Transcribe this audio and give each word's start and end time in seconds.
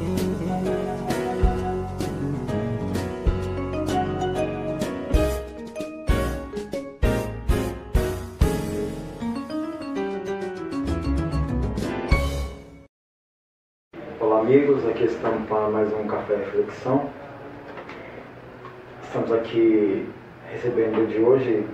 Olá 0.00 0.06
amigos, 14.40 14.88
aqui 14.88 15.04
estamos 15.04 15.46
para 15.46 15.68
mais 15.68 15.92
um 15.92 16.06
Café 16.06 16.36
Reflexão. 16.36 17.10
Estamos 19.02 19.30
aqui 19.32 20.08
recebendo 20.50 21.06
de 21.08 21.18
hoje 21.18 21.66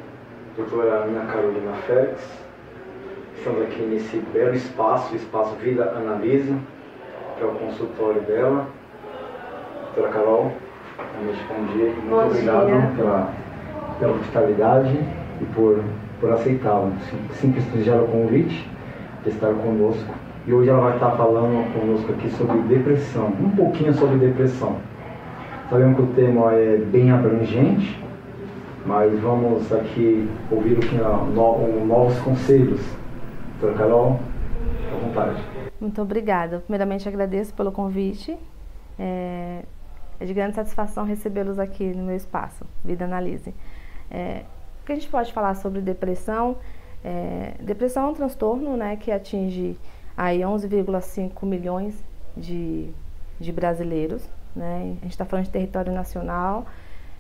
a 0.52 0.56
doutora 0.56 1.04
Ana 1.04 1.32
Carolina 1.32 1.74
Félix. 1.86 2.28
Estamos 3.38 3.62
aqui 3.62 3.82
nesse 3.82 4.16
belo 4.16 4.56
espaço, 4.56 5.14
espaço 5.14 5.54
Vida 5.56 5.92
Analisa, 5.92 6.58
que 7.36 7.42
é 7.42 7.46
o 7.46 7.50
consultório 7.50 8.20
dela. 8.22 8.66
Doutora 9.94 10.12
Carol, 10.12 10.52
realmente 10.98 11.44
bom 11.48 11.76
dia. 11.76 11.86
Muito 11.86 12.10
Bom 12.10 12.26
obrigado 12.26 12.66
dia. 12.66 12.90
pela, 12.96 13.30
pela 13.98 14.12
hospitalidade 14.12 14.98
e 15.40 15.44
por, 15.54 15.80
por 16.20 16.32
aceitá-lo. 16.32 16.92
Sim- 17.10 17.28
Simples 17.34 17.84
já 17.84 17.96
o 17.96 18.06
convite 18.08 18.68
de 19.24 19.30
estar 19.30 19.52
conosco. 19.52 20.14
E 20.46 20.52
hoje 20.52 20.70
ela 20.70 20.80
vai 20.80 20.94
estar 20.94 21.10
falando 21.12 21.72
conosco 21.74 22.12
aqui 22.12 22.30
sobre 22.30 22.58
depressão, 22.62 23.26
um 23.40 23.50
pouquinho 23.50 23.92
sobre 23.94 24.16
depressão. 24.18 24.76
Sabemos 25.68 25.96
que 25.96 26.02
o 26.02 26.06
tema 26.14 26.52
é 26.52 26.76
bem 26.76 27.10
abrangente, 27.10 28.00
mas 28.86 29.18
vamos 29.18 29.72
aqui 29.72 30.28
ouvir 30.50 30.74
o 30.74 30.80
que 30.80 30.94
no, 30.94 31.84
novos 31.86 32.16
conselhos. 32.20 32.80
Doutora 33.60 33.78
Carol, 33.78 34.20
à 34.92 35.04
vontade. 35.04 35.65
Muito 35.80 36.00
obrigada. 36.00 36.60
Primeiramente, 36.60 37.08
agradeço 37.08 37.52
pelo 37.54 37.70
convite. 37.70 38.36
É, 38.98 39.62
é 40.18 40.24
de 40.24 40.32
grande 40.32 40.54
satisfação 40.54 41.04
recebê-los 41.04 41.58
aqui 41.58 41.84
no 41.84 42.04
meu 42.04 42.16
espaço, 42.16 42.64
Vida 42.84 43.04
Analise. 43.04 43.54
É, 44.10 44.44
o 44.82 44.86
que 44.86 44.92
a 44.92 44.94
gente 44.94 45.08
pode 45.08 45.32
falar 45.32 45.54
sobre 45.54 45.80
depressão? 45.80 46.56
É, 47.04 47.54
depressão 47.60 48.04
é 48.04 48.08
um 48.08 48.14
transtorno 48.14 48.76
né, 48.76 48.96
que 48.96 49.12
atinge 49.12 49.76
aí 50.16 50.40
11,5 50.40 51.44
milhões 51.44 52.02
de, 52.36 52.90
de 53.38 53.52
brasileiros. 53.52 54.26
Né? 54.54 54.96
A 55.00 55.04
gente 55.04 55.10
está 55.10 55.24
falando 55.24 55.44
de 55.44 55.50
território 55.50 55.92
nacional. 55.92 56.66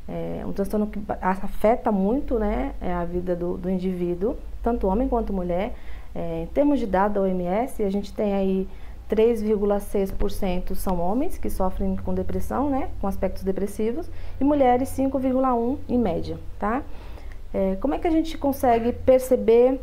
É 0.08 0.46
um 0.46 0.52
transtorno 0.52 0.86
que 0.86 1.00
afeta 1.20 1.90
muito 1.90 2.38
né, 2.38 2.74
é, 2.80 2.92
a 2.92 3.04
vida 3.04 3.34
do, 3.34 3.58
do 3.58 3.68
indivíduo, 3.68 4.36
tanto 4.62 4.86
homem 4.86 5.08
quanto 5.08 5.32
mulher. 5.32 5.74
É, 6.16 6.44
em 6.44 6.46
termos 6.46 6.80
de 6.80 6.86
dados 6.86 7.14
da 7.14 7.20
OMS, 7.20 7.82
a 7.82 7.90
gente 7.90 8.10
tem 8.10 8.32
aí 8.32 8.66
3,6% 9.10 10.74
são 10.74 10.98
homens 10.98 11.36
que 11.36 11.50
sofrem 11.50 11.94
com 11.96 12.14
depressão, 12.14 12.70
né, 12.70 12.88
com 13.00 13.06
aspectos 13.06 13.44
depressivos, 13.44 14.10
e 14.40 14.44
mulheres 14.44 14.88
5,1% 14.88 15.78
em 15.88 15.98
média, 15.98 16.38
tá? 16.58 16.82
É, 17.52 17.76
como 17.80 17.94
é 17.94 17.98
que 17.98 18.08
a 18.08 18.10
gente 18.10 18.36
consegue 18.36 18.92
perceber 18.92 19.78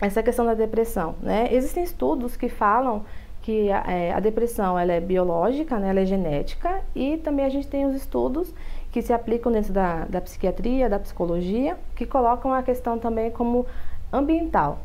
essa 0.00 0.22
questão 0.22 0.44
da 0.44 0.54
depressão, 0.54 1.14
né? 1.22 1.48
Existem 1.50 1.82
estudos 1.82 2.36
que 2.36 2.48
falam 2.48 3.04
que 3.40 3.70
a, 3.72 3.84
é, 3.90 4.12
a 4.12 4.20
depressão 4.20 4.78
ela 4.78 4.92
é 4.92 5.00
biológica, 5.00 5.78
né, 5.78 5.90
ela 5.90 6.00
é 6.00 6.04
genética, 6.04 6.82
e 6.94 7.16
também 7.18 7.46
a 7.46 7.48
gente 7.48 7.68
tem 7.68 7.86
os 7.86 7.94
estudos 7.94 8.52
que 8.92 9.00
se 9.00 9.12
aplicam 9.12 9.50
dentro 9.52 9.72
da, 9.72 10.04
da 10.04 10.20
psiquiatria, 10.20 10.88
da 10.88 10.98
psicologia, 10.98 11.78
que 11.94 12.04
colocam 12.04 12.52
a 12.52 12.62
questão 12.62 12.98
também 12.98 13.30
como 13.30 13.64
ambiental. 14.12 14.80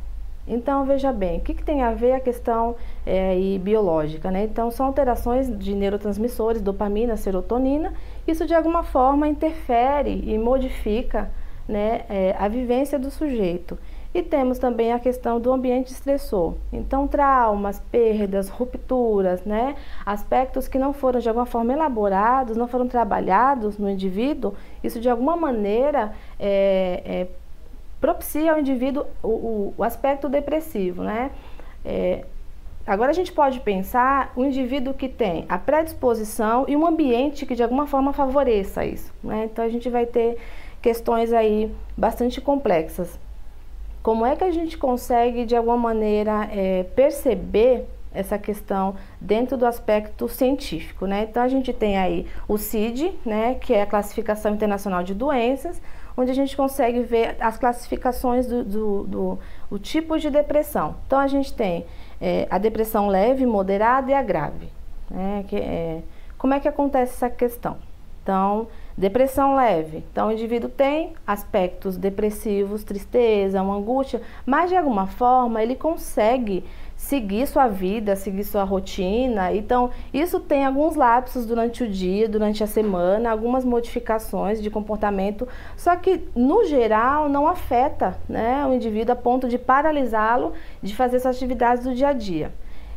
Então, 0.47 0.86
veja 0.86 1.11
bem, 1.11 1.39
o 1.39 1.41
que, 1.41 1.53
que 1.53 1.63
tem 1.63 1.83
a 1.83 1.94
ver 1.94 2.13
a 2.13 2.19
questão 2.19 2.75
é, 3.05 3.36
biológica? 3.59 4.30
Né? 4.30 4.44
Então, 4.44 4.69
são 4.69 4.86
alterações 4.88 5.58
de 5.58 5.73
neurotransmissores, 5.73 6.61
dopamina, 6.61 7.16
serotonina. 7.16 7.94
Isso, 8.27 8.45
de 8.45 8.53
alguma 8.53 8.83
forma, 8.83 9.27
interfere 9.27 10.21
e 10.25 10.38
modifica 10.38 11.31
né, 11.67 12.02
é, 12.09 12.36
a 12.38 12.47
vivência 12.47 12.99
do 12.99 13.09
sujeito. 13.09 13.77
E 14.14 14.21
temos 14.21 14.59
também 14.59 14.93
a 14.93 14.99
questão 14.99 15.39
do 15.39 15.52
ambiente 15.52 15.92
estressor. 15.92 16.54
Então, 16.71 17.08
traumas, 17.08 17.81
perdas, 17.92 18.48
rupturas, 18.48 19.43
né, 19.43 19.75
aspectos 20.05 20.67
que 20.67 20.77
não 20.77 20.93
foram 20.93 21.20
de 21.20 21.27
alguma 21.27 21.48
forma 21.48 21.73
elaborados, 21.73 22.55
não 22.55 22.67
foram 22.67 22.87
trabalhados 22.87 23.80
no 23.80 23.89
indivíduo, 23.89 24.54
isso 24.83 24.99
de 24.99 25.10
alguma 25.10 25.36
maneira 25.36 26.14
é, 26.39 27.02
é, 27.05 27.27
propicia 28.03 28.52
ao 28.52 28.59
indivíduo 28.59 29.05
o, 29.23 29.27
o, 29.30 29.73
o 29.77 29.83
aspecto 29.83 30.27
depressivo, 30.27 31.03
né? 31.03 31.31
É, 31.86 32.25
agora 32.86 33.11
a 33.11 33.14
gente 33.14 33.31
pode 33.31 33.61
pensar 33.61 34.33
o 34.36 34.43
indivíduo 34.43 34.93
que 34.93 35.08
tem 35.08 35.45
a 35.47 35.58
predisposição 35.58 36.65
e 36.67 36.75
um 36.75 36.86
ambiente 36.86 37.45
que 37.45 37.55
de 37.55 37.63
alguma 37.63 37.87
forma 37.87 38.11
favoreça 38.11 38.83
isso, 38.83 39.09
né? 39.23 39.45
Então 39.45 39.63
a 39.63 39.69
gente 39.69 39.89
vai 39.89 40.05
ter 40.05 40.37
questões 40.81 41.31
aí 41.31 41.73
bastante 41.95 42.42
complexas. 42.42 43.17
Como 44.02 44.25
é 44.25 44.36
que 44.36 44.43
a 44.43 44.52
gente 44.52 44.77
consegue 44.77 45.45
de 45.45 45.55
alguma 45.55 45.77
maneira 45.77 46.49
é, 46.52 46.83
perceber 46.83 47.86
essa 48.13 48.37
questão 48.37 48.95
dentro 49.21 49.55
do 49.55 49.65
aspecto 49.65 50.27
científico, 50.27 51.05
né? 51.05 51.25
Então 51.30 51.42
a 51.42 51.47
gente 51.47 51.71
tem 51.71 51.97
aí 51.97 52.27
o 52.49 52.58
CID, 52.58 53.13
né, 53.25 53.55
que 53.55 53.73
é 53.73 53.81
a 53.81 53.86
classificação 53.86 54.53
internacional 54.53 55.03
de 55.03 55.13
doenças, 55.13 55.81
onde 56.15 56.31
a 56.31 56.35
gente 56.35 56.55
consegue 56.55 57.01
ver 57.01 57.35
as 57.39 57.57
classificações 57.57 58.45
do, 58.47 58.63
do, 58.63 59.03
do 59.03 59.39
o 59.69 59.79
tipo 59.79 60.17
de 60.19 60.29
depressão. 60.29 60.95
Então 61.05 61.19
a 61.19 61.27
gente 61.27 61.53
tem 61.53 61.85
é, 62.21 62.47
a 62.49 62.57
depressão 62.57 63.07
leve, 63.07 63.45
moderada 63.45 64.11
e 64.11 64.13
a 64.13 64.21
grave. 64.21 64.69
Né? 65.09 65.45
Que, 65.47 65.57
é, 65.57 66.01
como 66.37 66.53
é 66.53 66.59
que 66.59 66.67
acontece 66.67 67.13
essa 67.13 67.29
questão? 67.29 67.77
Então, 68.21 68.67
depressão 68.97 69.55
leve. 69.55 70.03
Então, 70.11 70.29
o 70.29 70.31
indivíduo 70.31 70.69
tem 70.69 71.13
aspectos 71.27 71.97
depressivos, 71.97 72.83
tristeza, 72.83 73.61
uma 73.61 73.75
angústia, 73.75 74.21
mas 74.45 74.69
de 74.69 74.77
alguma 74.77 75.07
forma 75.07 75.61
ele 75.61 75.75
consegue 75.75 76.63
seguir 77.03 77.45
sua 77.47 77.67
vida, 77.67 78.15
seguir 78.15 78.45
sua 78.45 78.64
rotina. 78.64 79.53
Então, 79.53 79.91
isso 80.14 80.39
tem 80.39 80.65
alguns 80.65 80.95
lapsos 80.95 81.45
durante 81.45 81.83
o 81.83 81.87
dia, 81.87 82.30
durante 82.30 82.64
a 82.64 82.67
semana, 82.67 83.30
algumas 83.30 83.65
modificações 83.65 84.61
de 84.61 84.69
comportamento, 84.69 85.45
só 85.75 85.97
que 85.97 86.21
no 86.33 86.63
geral 86.63 87.27
não 87.27 87.45
afeta 87.45 88.17
né, 88.27 88.65
o 88.65 88.73
indivíduo 88.73 89.11
a 89.11 89.17
ponto 89.17 89.49
de 89.49 89.58
paralisá-lo 89.58 90.53
de 90.81 90.95
fazer 90.95 91.19
suas 91.19 91.36
atividades 91.36 91.83
do 91.83 91.93
dia 91.93 92.08
a 92.08 92.13
dia. 92.13 92.53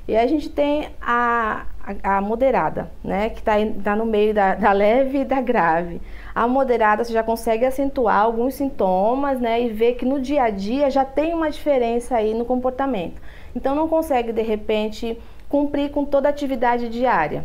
E 0.06 0.16
a 0.16 0.24
gente 0.24 0.48
tem 0.48 0.88
a, 1.02 1.66
a, 1.82 2.18
a 2.18 2.20
moderada, 2.20 2.88
né, 3.02 3.28
que 3.28 3.40
está 3.40 3.54
tá 3.82 3.96
no 3.96 4.06
meio 4.06 4.32
da, 4.32 4.54
da 4.54 4.70
leve 4.70 5.22
e 5.22 5.24
da 5.24 5.40
grave. 5.40 6.00
A 6.32 6.46
moderada 6.46 7.02
você 7.02 7.12
já 7.12 7.24
consegue 7.24 7.64
acentuar 7.64 8.20
alguns 8.20 8.54
sintomas, 8.54 9.40
né, 9.40 9.60
e 9.60 9.68
ver 9.68 9.94
que 9.94 10.04
no 10.04 10.20
dia 10.20 10.44
a 10.44 10.50
dia 10.50 10.88
já 10.90 11.04
tem 11.04 11.34
uma 11.34 11.50
diferença 11.50 12.14
aí 12.14 12.34
no 12.34 12.44
comportamento. 12.44 13.20
Então 13.56 13.74
não 13.74 13.88
consegue 13.88 14.32
de 14.32 14.42
repente 14.42 15.18
cumprir 15.48 15.90
com 15.90 16.04
toda 16.04 16.28
a 16.28 16.30
atividade 16.30 16.90
diária. 16.90 17.44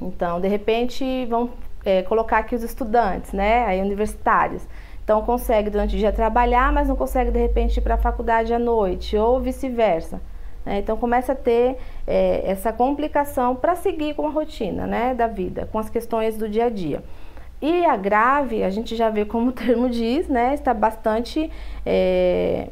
Então, 0.00 0.40
de 0.40 0.48
repente, 0.48 1.26
vamos 1.26 1.50
é, 1.84 2.02
colocar 2.02 2.38
aqui 2.38 2.54
os 2.54 2.62
estudantes, 2.62 3.32
né, 3.32 3.66
aí 3.66 3.78
universitários. 3.82 4.66
Então 5.04 5.22
consegue 5.22 5.68
durante 5.68 5.94
o 5.96 5.98
dia 5.98 6.12
trabalhar, 6.12 6.72
mas 6.72 6.88
não 6.88 6.96
consegue 6.96 7.30
de 7.30 7.38
repente 7.38 7.76
ir 7.76 7.82
para 7.82 7.94
a 7.94 7.98
faculdade 7.98 8.54
à 8.54 8.58
noite, 8.58 9.16
ou 9.18 9.38
vice-versa. 9.38 10.20
Né? 10.64 10.78
Então 10.78 10.96
começa 10.96 11.32
a 11.32 11.36
ter 11.36 11.76
é, 12.06 12.42
essa 12.44 12.72
complicação 12.72 13.54
para 13.54 13.74
seguir 13.76 14.14
com 14.14 14.26
a 14.26 14.30
rotina 14.30 14.86
né, 14.86 15.14
da 15.14 15.26
vida, 15.26 15.68
com 15.70 15.78
as 15.78 15.90
questões 15.90 16.38
do 16.38 16.48
dia 16.48 16.66
a 16.66 16.70
dia. 16.70 17.02
E 17.60 17.84
a 17.84 17.96
grave, 17.96 18.62
a 18.62 18.70
gente 18.70 18.96
já 18.96 19.10
vê 19.10 19.24
como 19.26 19.50
o 19.50 19.52
termo 19.52 19.88
diz, 19.90 20.26
né, 20.28 20.54
está 20.54 20.72
bastante 20.72 21.50
é, 21.84 22.68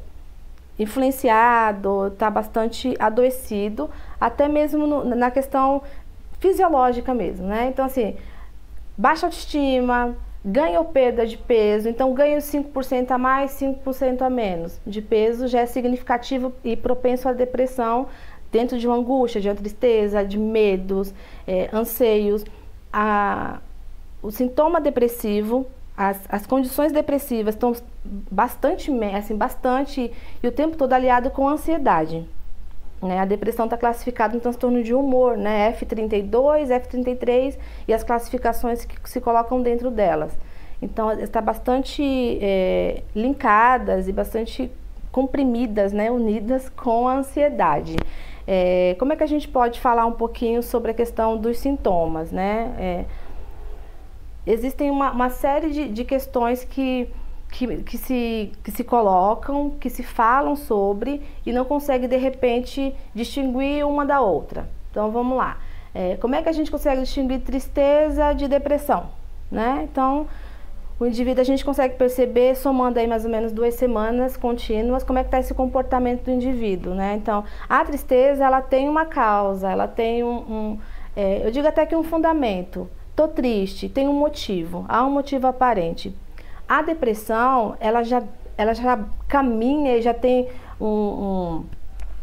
influenciado, 0.79 2.09
está 2.09 2.31
bastante 2.31 2.95
adoecido, 2.99 3.91
até 4.21 4.49
mesmo 4.49 4.87
no, 4.87 5.05
na 5.05 5.31
questão 5.31 5.83
fisiológica 6.39 7.15
mesmo, 7.15 7.47
né? 7.47 7.69
Então, 7.69 7.84
assim, 7.84 8.17
baixa 8.97 9.27
autoestima, 9.27 10.17
ganha 10.45 10.78
ou 10.78 10.87
perda 10.87 11.27
de 11.27 11.37
peso, 11.37 11.89
então 11.89 12.15
ganho 12.15 12.39
5% 12.39 13.11
a 13.11 13.19
mais, 13.19 13.53
5% 13.53 14.23
a 14.23 14.31
menos 14.31 14.81
de 14.87 15.03
peso 15.03 15.49
já 15.49 15.61
é 15.61 15.67
significativo 15.67 16.53
e 16.63 16.77
propenso 16.77 17.29
à 17.29 17.33
depressão 17.33 18.07
dentro 18.53 18.79
de 18.79 18.87
uma 18.87 18.97
angústia, 18.97 19.41
de 19.41 19.49
uma 19.49 19.55
tristeza, 19.55 20.25
de 20.25 20.39
medos, 20.39 21.13
é, 21.47 21.69
anseios. 21.72 22.45
A, 22.93 23.59
o 24.22 24.31
sintoma 24.31 24.81
depressivo, 24.81 25.67
as, 25.97 26.21
as 26.28 26.47
condições 26.47 26.93
depressivas 26.93 27.54
estão 27.54 27.75
bastante, 28.04 28.91
assim, 29.15 29.34
bastante, 29.34 30.13
e 30.43 30.47
o 30.47 30.53
tempo 30.53 30.77
todo 30.77 30.93
aliado 30.93 31.31
com 31.31 31.48
ansiedade. 31.48 32.28
Né? 33.03 33.19
A 33.19 33.25
depressão 33.25 33.66
está 33.66 33.77
classificada 33.77 34.37
em 34.37 34.41
transtorno 34.41 34.83
de 34.83 34.95
humor, 34.95 35.37
né? 35.37 35.72
F32, 35.72 36.69
F33 36.69 37.57
e 37.87 37.95
as 37.95 38.03
classificações 38.03 38.84
que 38.84 39.09
se 39.09 39.21
colocam 39.21 39.63
dentro 39.63 39.91
delas. 39.91 40.37
Então, 40.81 41.10
está 41.13 41.41
bastante 41.41 42.03
é, 42.41 43.03
linkadas 43.15 44.09
e 44.09 44.13
bastante 44.13 44.71
comprimidas, 45.10 45.93
né? 45.93 46.10
unidas 46.10 46.69
com 46.69 47.09
a 47.09 47.16
ansiedade. 47.16 47.97
É, 48.47 48.95
como 48.98 49.13
é 49.13 49.16
que 49.16 49.25
a 49.25 49.27
gente 49.27 49.48
pode 49.48 49.81
falar 49.81 50.07
um 50.07 50.13
pouquinho 50.13 50.63
sobre 50.63 50.91
a 50.91 50.95
questão 50.95 51.37
dos 51.37 51.59
sintomas, 51.59 52.31
né? 52.31 52.75
É, 52.78 53.04
existem 54.47 54.91
uma, 54.91 55.10
uma 55.10 55.31
série 55.31 55.71
de, 55.71 55.89
de 55.89 56.04
questões 56.04 56.65
que, 56.65 57.09
que, 57.51 57.83
que, 57.83 57.98
se, 57.98 58.53
que 58.63 58.71
se 58.71 58.84
colocam, 58.84 59.71
que 59.71 59.91
se 59.91 60.03
falam 60.03 60.54
sobre 60.54 61.22
e 61.45 61.53
não 61.53 61.65
consegue 61.65 62.07
de 62.07 62.16
repente 62.16 62.95
distinguir 63.15 63.87
uma 63.87 64.07
da 64.07 64.21
outra. 64.21 64.69
Então 64.91 65.10
vamos 65.10 65.37
lá. 65.37 65.59
É, 65.95 66.16
como 66.16 66.34
é 66.34 66.43
que 66.43 66.48
a 66.48 66.53
gente 66.53 66.71
consegue 66.71 67.01
distinguir 67.01 67.41
tristeza 67.41 68.33
de 68.33 68.47
depressão? 68.47 69.09
Né? 69.51 69.89
Então, 69.91 70.27
o 70.98 71.07
indivíduo 71.07 71.41
a 71.41 71.45
gente 71.45 71.65
consegue 71.65 71.95
perceber, 71.95 72.54
somando 72.57 72.98
aí 72.98 73.07
mais 73.07 73.25
ou 73.25 73.31
menos 73.31 73.53
duas 73.53 73.75
semanas 73.75 74.37
contínuas, 74.37 75.04
como 75.04 75.19
é 75.19 75.22
que 75.22 75.28
está 75.28 75.39
esse 75.39 75.53
comportamento 75.53 76.25
do 76.25 76.31
indivíduo, 76.31 76.95
né? 76.95 77.15
Então, 77.15 77.45
a 77.69 77.84
tristeza, 77.84 78.45
ela 78.45 78.63
tem 78.63 78.89
uma 78.89 79.04
causa, 79.04 79.71
ela 79.71 79.87
tem 79.87 80.25
um, 80.25 80.37
um 80.37 80.78
é, 81.15 81.47
eu 81.47 81.51
digo 81.51 81.66
até 81.66 81.84
que 81.87 81.95
um 81.95 82.03
fundamento. 82.03 82.89
Tô 83.16 83.27
triste, 83.27 83.89
tem 83.89 84.07
um 84.07 84.13
motivo, 84.13 84.84
há 84.86 85.03
um 85.03 85.10
motivo 85.10 85.47
aparente. 85.47 86.15
A 86.68 86.83
depressão, 86.83 87.74
ela 87.80 88.03
já, 88.03 88.22
ela 88.59 88.74
já 88.74 89.03
caminha 89.27 89.97
e 89.97 90.03
já 90.03 90.13
tem 90.13 90.51
um, 90.78 91.65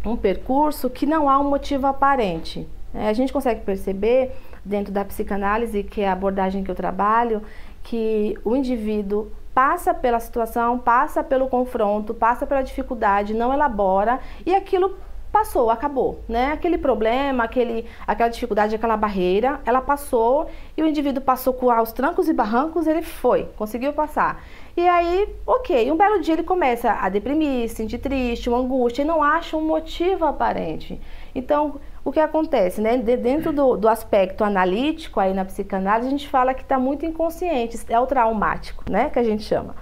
um, 0.06 0.12
um 0.12 0.16
percurso 0.16 0.92
que 0.92 1.08
não 1.08 1.28
há 1.28 1.40
um 1.40 1.50
motivo 1.50 1.88
aparente. 1.88 2.70
É, 2.94 3.10
a 3.10 3.14
gente 3.14 3.34
consegue 3.34 3.62
perceber 3.62 4.34
dentro 4.64 4.94
da 4.94 5.04
psicanálise, 5.04 5.82
que 5.82 6.02
é 6.02 6.08
a 6.08 6.14
abordagem 6.14 6.64
que 6.64 6.70
eu 6.70 6.76
trabalho, 6.76 7.42
que 7.82 8.38
o 8.46 8.56
indivíduo 8.56 9.32
passa 9.52 9.96
pela 9.96 10.20
situação, 10.20 10.78
passa 10.78 11.24
pelo 11.24 11.48
confronto, 11.48 12.14
passa 12.14 12.46
pela 12.46 12.62
dificuldade, 12.62 13.34
não 13.34 13.52
elabora 13.52 14.20
e 14.46 14.54
aquilo 14.54 14.96
passou, 15.34 15.72
acabou, 15.72 16.20
né? 16.30 16.52
Aquele 16.52 16.78
problema, 16.78 17.44
aquele, 17.44 17.88
aquela 18.06 18.30
dificuldade, 18.30 18.76
aquela 18.76 18.96
barreira, 18.96 19.60
ela 19.66 19.82
passou 19.82 20.48
e 20.78 20.84
o 20.84 20.88
indivíduo 20.88 21.24
passou 21.24 21.56
com 21.56 21.72
aos 21.72 21.92
trancos 21.92 22.30
e 22.30 22.34
barrancos, 22.34 22.86
ele 22.86 23.02
foi, 23.02 23.50
conseguiu 23.58 23.92
passar. 23.94 24.44
E 24.78 24.88
aí, 24.88 25.28
ok, 25.48 25.92
um 25.92 25.98
belo 25.98 26.22
dia 26.22 26.36
ele 26.36 26.44
começa 26.44 26.92
a 26.92 27.10
deprimir, 27.10 27.68
sentir 27.70 27.98
triste, 27.98 28.48
uma 28.48 28.60
angústia 28.60 29.02
e 29.02 29.06
não 29.06 29.24
acha 29.24 29.58
um 29.58 29.66
motivo 29.66 30.24
aparente. 30.24 31.02
Então, 31.34 31.80
o 32.06 32.12
que 32.12 32.20
acontece, 32.20 32.80
né? 32.80 32.98
De, 32.98 33.18
dentro 33.18 33.52
do, 33.52 33.76
do, 33.76 33.88
aspecto 33.88 34.44
analítico 34.44 35.20
aí 35.20 35.34
na 35.34 35.44
psicanálise, 35.44 36.08
a 36.08 36.12
gente 36.12 36.30
fala 36.30 36.54
que 36.54 36.62
está 36.62 36.78
muito 36.78 37.08
inconsciente, 37.08 37.80
é 37.90 38.00
o 38.00 38.06
traumático, 38.06 38.84
né? 38.88 39.10
Que 39.10 39.18
a 39.18 39.24
gente 39.24 39.42
chama. 39.42 39.76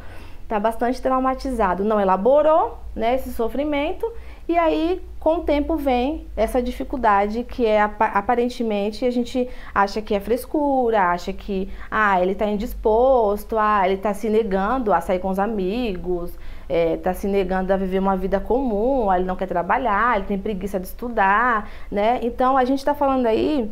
Está 0.51 0.59
bastante 0.59 1.01
traumatizado, 1.01 1.85
não 1.85 1.97
elaborou 1.97 2.77
né, 2.93 3.15
esse 3.15 3.31
sofrimento, 3.31 4.05
e 4.49 4.57
aí 4.57 5.01
com 5.17 5.37
o 5.37 5.43
tempo 5.43 5.77
vem 5.77 6.27
essa 6.35 6.61
dificuldade 6.61 7.45
que 7.45 7.65
é 7.65 7.79
aparentemente 7.79 9.05
a 9.05 9.11
gente 9.11 9.47
acha 9.73 10.01
que 10.01 10.13
é 10.13 10.19
frescura, 10.19 11.03
acha 11.03 11.31
que 11.31 11.69
ah, 11.89 12.21
ele 12.21 12.33
está 12.33 12.45
indisposto, 12.47 13.57
ah, 13.57 13.83
ele 13.85 13.93
está 13.93 14.13
se 14.13 14.27
negando 14.27 14.91
a 14.91 14.99
sair 14.99 15.19
com 15.19 15.29
os 15.29 15.39
amigos, 15.39 16.31
está 16.31 16.39
é, 16.67 16.97
tá 16.97 17.13
se 17.13 17.27
negando 17.27 17.71
a 17.71 17.77
viver 17.77 17.99
uma 17.99 18.17
vida 18.17 18.41
comum, 18.41 19.09
ele 19.13 19.23
não 19.23 19.37
quer 19.37 19.47
trabalhar, 19.47 20.17
ele 20.17 20.25
tem 20.25 20.37
preguiça 20.37 20.81
de 20.81 20.87
estudar, 20.87 21.69
né? 21.89 22.19
Então 22.23 22.57
a 22.57 22.65
gente 22.65 22.79
está 22.79 22.93
falando 22.93 23.25
aí 23.25 23.71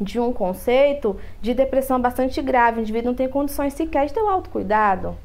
de 0.00 0.20
um 0.20 0.32
conceito 0.32 1.16
de 1.40 1.52
depressão 1.52 2.00
bastante 2.00 2.40
grave, 2.40 2.78
o 2.78 2.82
indivíduo 2.82 3.10
não 3.10 3.16
tem 3.16 3.28
condições 3.28 3.74
sequer 3.74 4.06
de 4.06 4.12
ter 4.12 4.20
o 4.20 4.28
autocuidado. 4.28 5.16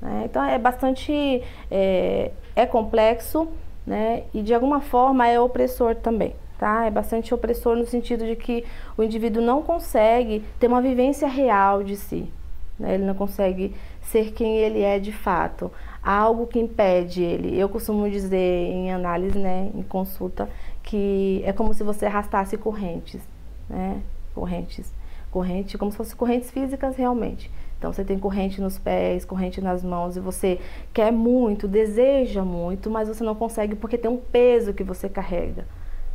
Né? 0.00 0.22
Então 0.24 0.42
é 0.42 0.58
bastante 0.58 1.42
é, 1.70 2.30
é 2.56 2.66
complexo 2.66 3.48
né? 3.86 4.24
e 4.32 4.42
de 4.42 4.54
alguma 4.54 4.80
forma 4.80 5.26
é 5.26 5.38
opressor 5.40 5.94
também. 5.96 6.34
Tá? 6.58 6.86
É 6.86 6.90
bastante 6.90 7.32
opressor 7.32 7.74
no 7.76 7.86
sentido 7.86 8.26
de 8.26 8.36
que 8.36 8.64
o 8.96 9.02
indivíduo 9.02 9.42
não 9.42 9.62
consegue 9.62 10.44
ter 10.58 10.66
uma 10.66 10.82
vivência 10.82 11.26
real 11.26 11.82
de 11.82 11.96
si. 11.96 12.30
Né? 12.78 12.94
Ele 12.94 13.04
não 13.04 13.14
consegue 13.14 13.74
ser 14.02 14.32
quem 14.32 14.56
ele 14.58 14.82
é 14.82 14.98
de 14.98 15.12
fato 15.12 15.70
algo 16.02 16.46
que 16.46 16.58
impede 16.58 17.22
ele. 17.22 17.58
Eu 17.58 17.68
costumo 17.68 18.08
dizer 18.10 18.36
em 18.36 18.92
análise, 18.92 19.38
né, 19.38 19.70
em 19.74 19.82
consulta, 19.82 20.48
que 20.82 21.42
é 21.44 21.52
como 21.52 21.74
se 21.74 21.82
você 21.82 22.06
arrastasse 22.06 22.56
correntes, 22.56 23.20
né? 23.68 24.00
Correntes, 24.34 24.92
corrente, 25.30 25.76
como 25.76 25.90
se 25.90 25.96
fossem 25.96 26.16
correntes 26.16 26.50
físicas 26.50 26.96
realmente. 26.96 27.50
Então 27.80 27.90
você 27.90 28.04
tem 28.04 28.18
corrente 28.18 28.60
nos 28.60 28.78
pés, 28.78 29.24
corrente 29.24 29.58
nas 29.58 29.82
mãos 29.82 30.14
e 30.14 30.20
você 30.20 30.60
quer 30.92 31.10
muito, 31.10 31.66
deseja 31.66 32.44
muito, 32.44 32.90
mas 32.90 33.08
você 33.08 33.24
não 33.24 33.34
consegue 33.34 33.74
porque 33.74 33.96
tem 33.96 34.10
um 34.10 34.18
peso 34.18 34.74
que 34.74 34.84
você 34.84 35.08
carrega, 35.08 35.64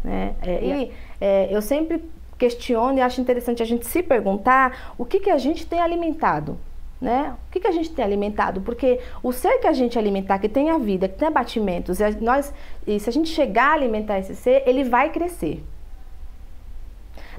né? 0.04 0.36
É, 0.44 0.64
e 0.64 0.92
é, 1.20 1.48
eu 1.50 1.64
sempre 1.64 2.04
questiono 2.38 3.00
e 3.00 3.02
acho 3.02 3.20
interessante 3.20 3.64
a 3.64 3.66
gente 3.66 3.88
se 3.88 4.04
perguntar 4.04 4.94
o 4.96 5.04
que 5.04 5.20
que 5.20 5.32
a 5.32 5.40
gente 5.40 5.66
tem 5.66 5.80
alimentado, 5.80 6.56
né? 7.02 7.36
O 7.48 7.52
que, 7.52 7.60
que 7.60 7.68
a 7.68 7.72
gente 7.72 7.90
tem 7.90 8.06
alimentado? 8.06 8.62
Porque 8.62 9.00
o 9.24 9.32
ser 9.32 9.58
que 9.58 9.66
a 9.66 9.74
gente 9.74 9.98
alimentar, 9.98 10.38
que 10.38 10.48
tem 10.48 10.70
a 10.70 10.78
vida, 10.78 11.08
que 11.08 11.18
tem 11.18 11.32
batimentos, 11.32 12.00
e, 12.00 12.12
nós, 12.22 12.54
e 12.86 13.00
se 13.00 13.10
a 13.10 13.14
gente 13.14 13.30
chegar 13.30 13.72
a 13.72 13.74
alimentar 13.74 14.20
esse 14.20 14.36
ser, 14.36 14.62
ele 14.68 14.84
vai 14.84 15.10
crescer. 15.10 15.64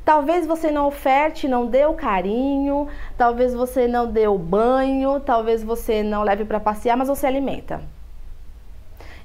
Talvez 0.06 0.46
você 0.46 0.70
não 0.70 0.86
oferte, 0.86 1.48
não 1.48 1.66
dê 1.66 1.84
o 1.84 1.94
carinho, 1.94 2.86
talvez 3.18 3.52
você 3.52 3.88
não 3.88 4.06
dê 4.06 4.28
o 4.28 4.38
banho, 4.38 5.18
talvez 5.18 5.64
você 5.64 6.00
não 6.04 6.22
leve 6.22 6.44
para 6.44 6.60
passear, 6.60 6.96
mas 6.96 7.08
você 7.08 7.26
alimenta. 7.26 7.82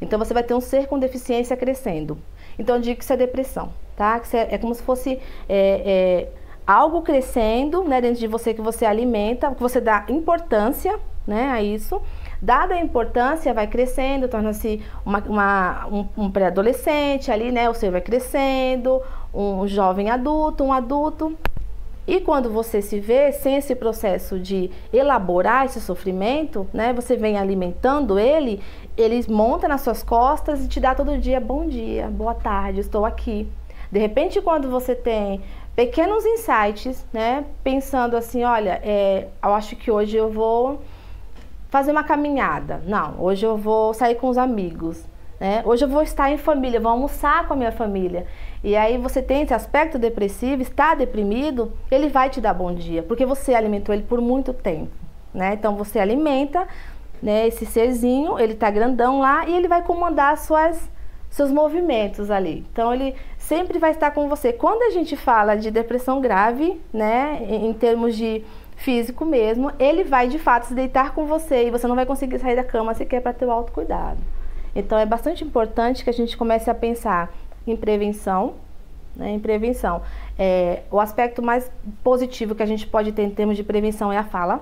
Então 0.01 0.18
você 0.18 0.33
vai 0.33 0.42
ter 0.42 0.56
um 0.56 0.60
ser 0.60 0.88
com 0.88 0.98
deficiência 0.98 1.56
crescendo. 1.56 2.18
Então 2.57 2.78
eu 2.78 2.81
digo 2.81 2.98
que 2.98 3.04
isso 3.04 3.13
é 3.13 3.18
depressão, 3.18 3.72
tá? 3.95 4.19
Que 4.19 4.36
é, 4.36 4.56
é 4.56 4.57
como 4.57 4.74
se 4.74 4.81
fosse 4.81 5.19
é, 5.48 5.83
é, 5.86 6.28
algo 6.66 7.04
crescendo 7.04 7.84
né, 7.84 8.01
dentro 8.01 8.19
de 8.19 8.25
você 8.25 8.51
que 8.51 8.62
você 8.62 8.84
alimenta, 8.84 9.54
que 9.54 9.62
você 9.62 9.80
dá 9.80 10.06
importância 10.10 11.00
né, 11.27 11.51
a 11.51 11.62
isso. 11.62 12.01
Dada 12.42 12.74
a 12.74 12.81
importância, 12.81 13.54
vai 13.54 13.68
crescendo, 13.68 14.27
torna-se 14.27 14.81
uma, 15.06 15.19
uma, 15.19 15.88
um, 15.92 16.07
um 16.18 16.31
pré-adolescente 16.31 17.31
ali, 17.31 17.51
né? 17.51 17.69
O 17.69 17.74
ser 17.75 17.92
vai 17.92 18.01
crescendo, 18.01 19.00
um 19.33 19.68
jovem 19.68 20.10
adulto, 20.10 20.63
um 20.63 20.74
adulto. 20.74 21.38
E 22.07 22.19
quando 22.19 22.50
você 22.50 22.81
se 22.81 23.00
vê 23.00 23.31
sem 23.31 23.56
esse 23.56 23.75
processo 23.75 24.39
de 24.39 24.72
elaborar 24.92 25.66
esse 25.66 25.80
sofrimento, 25.80 26.68
né? 26.74 26.92
Você 26.94 27.16
vem 27.16 27.38
alimentando 27.38 28.18
ele, 28.18 28.62
ele 28.98 29.24
monta 29.30 29.68
nas 29.68 29.81
suas 29.81 30.01
costas 30.01 30.66
e 30.66 30.68
te 30.68 30.80
dá 30.80 30.95
todo 30.95 31.18
dia 31.18 31.39
bom 31.39 31.68
dia, 31.68 32.07
boa 32.07 32.33
tarde, 32.33 32.80
estou 32.80 33.06
aqui. 33.06 33.48
De 33.92 34.00
repente, 34.00 34.42
quando 34.42 34.69
você 34.69 34.95
tem 34.95 35.42
pequenos 35.75 36.25
insights, 36.25 37.06
né? 37.13 37.45
Pensando 37.63 38.17
assim, 38.17 38.44
olha, 38.44 38.82
é, 38.84 39.27
eu 39.41 39.53
acho 39.53 39.75
que 39.75 39.91
hoje 39.91 40.17
eu 40.17 40.32
vou 40.32 40.82
fazer 41.70 41.91
uma 41.91 42.03
caminhada. 42.03 42.82
Não, 42.86 43.15
hoje 43.20 43.46
eu 43.46 43.56
vou 43.56 43.94
sair 43.94 44.15
com 44.15 44.27
os 44.27 44.38
amigos. 44.38 45.06
Né? 45.39 45.63
Hoje 45.65 45.84
eu 45.84 45.89
vou 45.89 46.03
estar 46.03 46.29
em 46.29 46.38
família, 46.38 46.79
vou 46.79 46.91
almoçar 46.91 47.48
com 47.48 47.53
a 47.53 47.56
minha 47.56 47.72
família. 47.72 48.27
E 48.63 48.75
aí 48.75 48.98
você 48.98 49.22
tem 49.22 49.41
esse 49.41 49.53
aspecto 49.53 49.98
depressivo, 49.98 50.62
está 50.62 50.94
deprimido, 50.94 51.74
ele 51.89 52.10
vai 52.10 52.30
te 52.30 52.39
dar 52.39 52.53
bom 52.53 52.74
dia, 52.74 53.01
porque 53.01 53.25
você 53.25 53.56
alimentou 53.56 53.94
ele 53.94 54.03
por 54.03 54.22
muito 54.22 54.53
tempo. 54.53 54.91
Né? 55.34 55.53
Então 55.53 55.75
você 55.75 55.98
alimenta 55.98 56.68
né, 57.22 57.48
esse 57.48 57.65
serzinho, 57.65 58.38
ele 58.39 58.53
está 58.53 58.70
grandão 58.70 59.20
lá 59.20 59.48
e 59.48 59.56
ele 59.56 59.68
vai 59.68 59.82
comandar 59.82 60.38
suas 60.38 60.89
seus 61.30 61.50
movimentos 61.50 62.30
ali. 62.30 62.65
Então 62.72 62.94
ele 62.94 63.15
sempre 63.38 63.80
vai 63.80 63.91
estar 63.91 64.12
com 64.12 64.27
você. 64.27 64.51
Quando 64.51 64.84
a 64.84 64.89
gente 64.89 65.15
fala 65.15 65.56
de 65.56 65.72
depressão 65.72 66.20
grave, 66.20 66.80
né, 66.94 67.39
em 67.50 67.74
termos 67.74 68.15
de 68.18 68.44
físico 68.75 69.24
mesmo, 69.24 69.72
ele 69.80 70.03
vai 70.03 70.27
de 70.27 70.38
fato 70.38 70.65
se 70.65 70.74
deitar 70.74 71.13
com 71.13 71.25
você 71.25 71.68
e 71.68 71.72
você 71.72 71.88
não 71.88 71.96
vai 71.96 72.06
conseguir 72.06 72.38
sair 72.39 72.56
da 72.56 72.63
cama 72.63 72.94
sequer 72.94 73.22
para 73.22 73.32
ter 73.32 73.46
o 73.46 73.51
autocuidado. 73.51 74.20
Então 74.75 74.98
é 74.98 75.06
bastante 75.06 75.44
importante 75.44 76.03
que 76.03 76.10
a 76.10 76.13
gente 76.13 76.36
comece 76.36 76.70
a 76.70 76.75
pensar 76.75 77.32
em 77.65 77.75
prevenção, 77.75 78.56
né, 79.15 79.32
em 79.32 79.39
prevenção. 79.39 80.01
É, 80.38 80.84
o 80.89 81.00
aspecto 81.00 81.41
mais 81.41 81.72
positivo 82.03 82.56
que 82.56 82.63
a 82.63 82.65
gente 82.65 82.88
pode 82.88 83.12
ter 83.12 83.24
em 83.24 83.30
termos 83.30 83.58
de 83.58 83.63
prevenção 83.63 84.12
é 84.12 84.18
a 84.18 84.24
fala. 84.24 84.62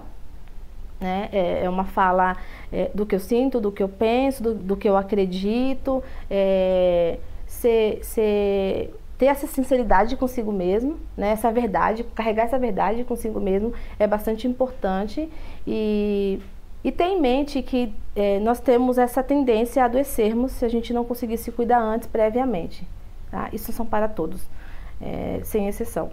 Né? 0.99 1.29
É, 1.31 1.63
é 1.63 1.69
uma 1.69 1.85
fala 1.85 2.35
é, 2.71 2.91
do 2.93 3.05
que 3.05 3.15
eu 3.15 3.19
sinto, 3.19 3.61
do 3.61 3.71
que 3.71 3.81
eu 3.81 3.87
penso, 3.87 4.43
do, 4.43 4.53
do 4.53 4.75
que 4.75 4.87
eu 4.89 4.97
acredito, 4.97 6.03
é, 6.29 7.17
ser, 7.47 7.99
ser, 8.03 8.93
ter 9.17 9.27
essa 9.27 9.47
sinceridade 9.47 10.17
consigo 10.17 10.51
mesmo, 10.51 10.97
né? 11.15 11.29
essa 11.29 11.51
verdade, 11.53 12.03
carregar 12.03 12.43
essa 12.43 12.59
verdade 12.59 13.05
consigo 13.05 13.39
mesmo 13.39 13.73
é 13.97 14.05
bastante 14.05 14.45
importante 14.45 15.29
e, 15.65 16.39
e 16.83 16.91
ter 16.91 17.05
em 17.05 17.19
mente 17.19 17.61
que 17.61 17.93
é, 18.15 18.39
nós 18.39 18.59
temos 18.59 18.97
essa 18.97 19.21
tendência 19.21 19.81
a 19.81 19.85
adoecermos 19.85 20.53
se 20.53 20.65
a 20.65 20.69
gente 20.69 20.93
não 20.93 21.03
conseguir 21.03 21.37
se 21.37 21.51
cuidar 21.51 21.79
antes, 21.79 22.07
previamente. 22.07 22.87
Tá? 23.29 23.49
Isso 23.51 23.71
são 23.71 23.85
para 23.85 24.07
todos, 24.07 24.41
é, 25.01 25.41
sem 25.43 25.67
exceção. 25.67 26.09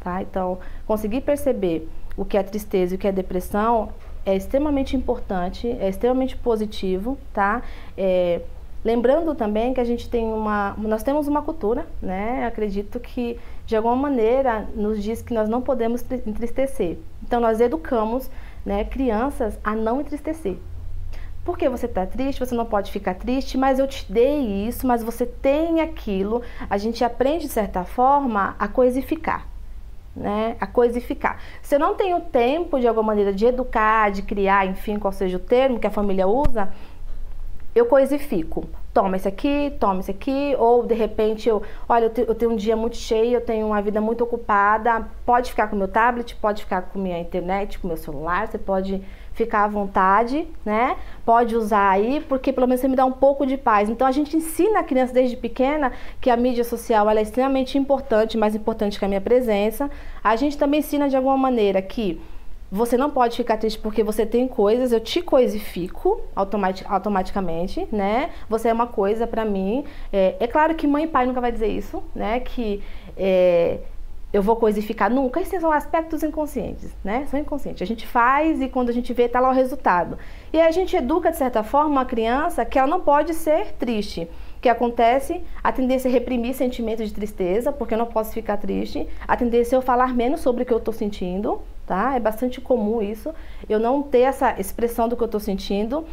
Tá? 0.00 0.22
Então, 0.22 0.58
conseguir 0.86 1.20
perceber 1.20 1.88
o 2.16 2.24
que 2.24 2.36
é 2.36 2.42
tristeza 2.42 2.94
e 2.94 2.96
o 2.96 2.98
que 2.98 3.06
é 3.06 3.12
depressão 3.12 3.90
é 4.24 4.36
extremamente 4.36 4.96
importante, 4.96 5.68
é 5.68 5.88
extremamente 5.88 6.36
positivo, 6.36 7.18
tá? 7.32 7.62
É, 7.96 8.42
Lembrando 8.84 9.32
também 9.32 9.72
que 9.72 9.80
a 9.80 9.84
gente 9.84 10.10
tem 10.10 10.24
uma, 10.24 10.74
nós 10.76 11.04
temos 11.04 11.28
uma 11.28 11.40
cultura, 11.40 11.86
né? 12.00 12.44
Acredito 12.44 12.98
que 12.98 13.38
de 13.64 13.76
alguma 13.76 13.94
maneira 13.94 14.68
nos 14.74 15.00
diz 15.00 15.22
que 15.22 15.32
nós 15.32 15.48
não 15.48 15.62
podemos 15.62 16.04
entristecer. 16.26 16.98
Então 17.22 17.40
nós 17.40 17.60
educamos, 17.60 18.28
né, 18.64 18.84
crianças 18.84 19.58
a 19.62 19.74
não 19.74 20.00
entristecer. 20.00 20.56
Porque 21.44 21.68
você 21.68 21.86
está 21.86 22.06
triste, 22.06 22.38
você 22.38 22.54
não 22.54 22.64
pode 22.64 22.92
ficar 22.92 23.14
triste, 23.14 23.58
mas 23.58 23.78
eu 23.78 23.88
te 23.88 24.10
dei 24.10 24.66
isso, 24.68 24.86
mas 24.86 25.02
você 25.02 25.26
tem 25.26 25.80
aquilo. 25.80 26.40
A 26.70 26.78
gente 26.78 27.02
aprende 27.02 27.46
de 27.46 27.52
certa 27.52 27.84
forma 27.84 28.54
a 28.58 28.68
coisificar. 28.68 29.46
Né, 30.14 30.56
a 30.60 30.66
coisificar. 30.66 31.40
Se 31.62 31.74
eu 31.74 31.78
não 31.78 31.94
tenho 31.94 32.20
tempo, 32.20 32.78
de 32.78 32.86
alguma 32.86 33.06
maneira, 33.06 33.32
de 33.32 33.46
educar, 33.46 34.10
de 34.10 34.20
criar, 34.20 34.66
enfim, 34.66 34.98
qual 34.98 35.10
seja 35.10 35.38
o 35.38 35.40
termo 35.40 35.80
que 35.80 35.86
a 35.86 35.90
família 35.90 36.28
usa, 36.28 36.70
eu 37.74 37.86
coisifico. 37.86 38.68
Toma 38.92 39.16
esse 39.16 39.26
aqui, 39.26 39.72
toma 39.80 40.00
esse 40.00 40.10
aqui, 40.10 40.54
ou 40.58 40.84
de 40.84 40.94
repente 40.94 41.48
eu, 41.48 41.62
olha, 41.88 42.04
eu, 42.04 42.10
te, 42.10 42.20
eu, 42.20 42.34
tenho 42.34 42.52
um 42.52 42.56
dia 42.56 42.76
muito 42.76 42.96
cheio, 42.96 43.34
eu 43.34 43.40
tenho 43.40 43.66
uma 43.66 43.80
vida 43.80 44.00
muito 44.00 44.22
ocupada, 44.22 45.08
pode 45.24 45.50
ficar 45.50 45.68
com 45.68 45.76
meu 45.76 45.88
tablet, 45.88 46.36
pode 46.36 46.62
ficar 46.62 46.82
com 46.82 46.98
minha 46.98 47.18
internet, 47.18 47.78
com 47.78 47.88
meu 47.88 47.96
celular, 47.96 48.48
você 48.48 48.58
pode 48.58 49.02
ficar 49.32 49.64
à 49.64 49.68
vontade, 49.68 50.46
né? 50.62 50.96
Pode 51.24 51.56
usar 51.56 51.88
aí, 51.88 52.20
porque 52.28 52.52
pelo 52.52 52.66
menos 52.66 52.80
você 52.80 52.88
me 52.88 52.94
dá 52.96 53.04
um 53.06 53.12
pouco 53.12 53.46
de 53.46 53.56
paz. 53.56 53.88
Então 53.88 54.06
a 54.06 54.12
gente 54.12 54.36
ensina 54.36 54.80
a 54.80 54.84
criança 54.84 55.14
desde 55.14 55.36
pequena 55.36 55.90
que 56.20 56.28
a 56.28 56.36
mídia 56.36 56.64
social 56.64 57.08
é 57.08 57.22
extremamente 57.22 57.78
importante, 57.78 58.36
mais 58.36 58.54
importante 58.54 58.98
que 58.98 59.04
a 59.04 59.08
minha 59.08 59.20
presença. 59.22 59.90
A 60.22 60.36
gente 60.36 60.58
também 60.58 60.80
ensina 60.80 61.08
de 61.08 61.16
alguma 61.16 61.36
maneira 61.38 61.80
que 61.80 62.20
você 62.72 62.96
não 62.96 63.10
pode 63.10 63.36
ficar 63.36 63.58
triste 63.58 63.78
porque 63.78 64.02
você 64.02 64.24
tem 64.24 64.48
coisas, 64.48 64.92
eu 64.92 65.00
te 65.00 65.20
coisifico 65.20 66.22
automatic, 66.34 66.90
automaticamente, 66.90 67.86
né? 67.92 68.30
Você 68.48 68.70
é 68.70 68.72
uma 68.72 68.86
coisa 68.86 69.26
para 69.26 69.44
mim. 69.44 69.84
É, 70.10 70.36
é, 70.40 70.46
claro 70.46 70.74
que 70.74 70.86
mãe 70.86 71.04
e 71.04 71.06
pai 71.06 71.26
nunca 71.26 71.38
vai 71.38 71.52
dizer 71.52 71.66
isso, 71.66 72.02
né? 72.14 72.40
Que 72.40 72.82
é, 73.14 73.80
eu 74.32 74.40
vou 74.40 74.56
coisificar 74.56 75.10
nunca. 75.12 75.38
Esses 75.38 75.60
são 75.60 75.70
aspectos 75.70 76.22
inconscientes, 76.22 76.90
né? 77.04 77.26
São 77.30 77.38
inconscientes. 77.38 77.82
A 77.82 77.86
gente 77.86 78.06
faz 78.06 78.62
e 78.62 78.70
quando 78.70 78.88
a 78.88 78.92
gente 78.92 79.12
vê, 79.12 79.28
tá 79.28 79.38
lá 79.38 79.50
o 79.50 79.52
resultado. 79.52 80.16
E 80.50 80.58
a 80.58 80.70
gente 80.70 80.96
educa, 80.96 81.30
de 81.30 81.36
certa 81.36 81.62
forma, 81.62 81.90
uma 81.90 82.06
criança 82.06 82.64
que 82.64 82.78
ela 82.78 82.88
não 82.88 83.02
pode 83.02 83.34
ser 83.34 83.74
triste 83.74 84.26
que 84.62 84.68
acontece? 84.68 85.42
A 85.62 85.72
tendência 85.72 86.08
é 86.08 86.12
reprimir 86.12 86.54
sentimentos 86.54 87.08
de 87.08 87.12
tristeza, 87.12 87.72
porque 87.72 87.94
eu 87.94 87.98
não 87.98 88.06
posso 88.06 88.32
ficar 88.32 88.56
triste. 88.56 89.08
A 89.26 89.36
tendência 89.36 89.74
é 89.74 89.76
eu 89.76 89.82
falar 89.82 90.14
menos 90.14 90.40
sobre 90.40 90.62
o 90.62 90.66
que 90.66 90.72
eu 90.72 90.78
estou 90.78 90.94
sentindo, 90.94 91.60
tá? 91.92 92.16
É 92.16 92.20
bastante 92.20 92.58
comum 92.58 93.02
isso. 93.02 93.34
Eu 93.68 93.78
não 93.78 94.02
ter 94.02 94.20
essa 94.20 94.58
expressão 94.58 95.10
do 95.10 95.14
que 95.14 95.22
eu 95.22 95.26
estou 95.26 95.38
sentindo, 95.38 96.06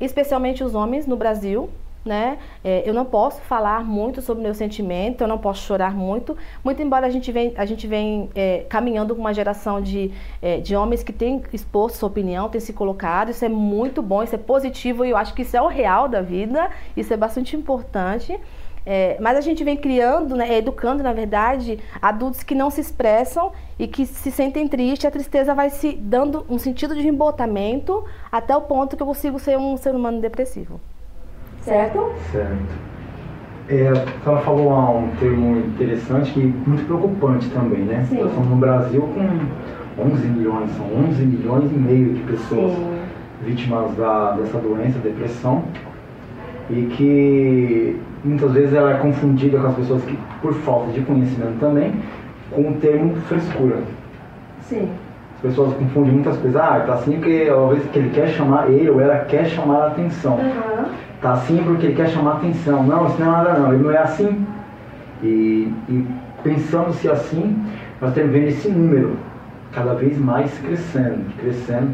especialmente 0.00 0.62
os 0.62 0.76
homens 0.76 1.08
no 1.08 1.16
Brasil, 1.16 1.68
né? 2.04 2.38
É, 2.62 2.88
eu 2.88 2.94
não 2.94 3.04
posso 3.04 3.40
falar 3.40 3.82
muito 3.82 4.22
sobre 4.22 4.44
meu 4.44 4.54
sentimento, 4.54 5.22
eu 5.22 5.26
não 5.26 5.38
posso 5.38 5.62
chorar 5.62 5.92
muito, 5.92 6.36
muito 6.62 6.80
embora 6.80 7.08
a 7.08 7.10
gente 7.10 7.32
vem, 7.32 7.52
a 7.56 7.64
gente 7.64 7.84
vem 7.88 8.30
é, 8.36 8.64
caminhando 8.68 9.12
com 9.12 9.20
uma 9.20 9.34
geração 9.34 9.80
de, 9.80 10.12
é, 10.40 10.60
de 10.60 10.76
homens 10.76 11.02
que 11.02 11.12
têm 11.12 11.42
exposto 11.52 11.96
sua 11.96 12.08
opinião, 12.08 12.48
têm 12.48 12.60
se 12.60 12.72
colocado, 12.72 13.30
isso 13.30 13.44
é 13.44 13.48
muito 13.48 14.00
bom, 14.02 14.22
isso 14.22 14.36
é 14.36 14.38
positivo 14.38 15.04
e 15.04 15.10
eu 15.10 15.16
acho 15.16 15.34
que 15.34 15.42
isso 15.42 15.56
é 15.56 15.62
o 15.62 15.66
real 15.66 16.06
da 16.06 16.22
vida, 16.22 16.70
isso 16.96 17.12
é 17.12 17.16
bastante 17.16 17.56
importante. 17.56 18.38
É, 18.86 19.16
mas 19.20 19.38
a 19.38 19.40
gente 19.40 19.64
vem 19.64 19.76
criando, 19.76 20.36
né, 20.36 20.58
educando, 20.58 21.02
na 21.02 21.12
verdade, 21.12 21.78
adultos 22.02 22.42
que 22.42 22.54
não 22.54 22.68
se 22.70 22.80
expressam 22.80 23.50
e 23.78 23.86
que 23.86 24.04
se 24.04 24.30
sentem 24.30 24.68
tristes. 24.68 25.06
A 25.06 25.10
tristeza 25.10 25.54
vai 25.54 25.70
se 25.70 25.92
dando 25.92 26.44
um 26.50 26.58
sentido 26.58 26.94
de 26.94 27.08
embotamento 27.08 28.04
até 28.30 28.54
o 28.54 28.60
ponto 28.62 28.96
que 28.96 29.02
eu 29.02 29.06
consigo 29.06 29.38
ser 29.38 29.56
um 29.56 29.76
ser 29.76 29.94
humano 29.94 30.20
depressivo. 30.20 30.80
Certo? 31.62 32.12
Certo. 32.30 32.94
É, 33.66 33.90
ela 34.26 34.40
falou 34.42 34.98
um 34.98 35.10
termo 35.16 35.56
interessante 35.56 36.38
e 36.38 36.42
muito 36.44 36.84
preocupante 36.84 37.48
também, 37.48 37.80
né? 37.80 38.04
Sim. 38.06 38.18
Nós 38.18 38.28
estamos 38.28 38.50
no 38.50 38.56
Brasil 38.56 39.00
com 39.00 40.02
11 40.02 40.26
milhões, 40.26 40.70
são 40.72 40.86
11 41.08 41.24
milhões 41.24 41.72
e 41.72 41.74
meio 41.74 42.12
de 42.12 42.20
pessoas 42.24 42.74
Sim. 42.74 42.98
vítimas 43.42 43.96
da, 43.96 44.32
dessa 44.32 44.58
doença, 44.58 44.98
depressão, 44.98 45.64
e 46.68 46.82
que 46.94 48.00
muitas 48.24 48.52
vezes 48.52 48.74
ela 48.74 48.92
é 48.92 48.98
confundida 48.98 49.58
com 49.58 49.66
as 49.66 49.74
pessoas 49.74 50.02
que, 50.04 50.18
por 50.40 50.54
falta 50.54 50.92
de 50.92 51.00
conhecimento 51.02 51.58
também, 51.60 51.94
com 52.50 52.70
o 52.70 52.74
termo 52.74 53.16
frescura. 53.28 53.78
Sim. 54.62 54.88
As 55.36 55.50
pessoas 55.50 55.74
confundem 55.74 56.12
muitas 56.12 56.36
coisas. 56.38 56.60
Ah, 56.60 56.82
tá 56.86 56.94
assim 56.94 57.12
porque 57.12 57.44
talvez 57.46 57.84
que 57.90 57.98
ele 57.98 58.10
quer 58.10 58.28
chamar, 58.28 58.70
ele 58.70 58.88
ou 58.88 59.00
ela 59.00 59.18
quer 59.26 59.44
chamar 59.46 59.82
a 59.82 59.86
atenção. 59.88 60.36
Uhum 60.36 61.04
tá 61.24 61.32
assim 61.32 61.56
porque 61.64 61.86
ele 61.86 61.94
quer 61.94 62.08
chamar 62.10 62.32
atenção. 62.32 62.84
Não, 62.84 63.06
isso 63.06 63.18
não 63.18 63.26
é 63.26 63.30
nada 63.30 63.58
não, 63.58 63.72
ele 63.72 63.82
não 63.82 63.90
é 63.90 63.96
assim. 63.96 64.46
E, 65.22 65.72
e 65.88 66.06
pensando-se 66.42 67.08
assim, 67.08 67.56
nós 67.98 68.12
temos 68.12 68.30
vendo 68.30 68.48
esse 68.48 68.68
número 68.68 69.16
cada 69.72 69.94
vez 69.94 70.18
mais 70.18 70.52
crescendo, 70.58 71.24
crescendo. 71.38 71.92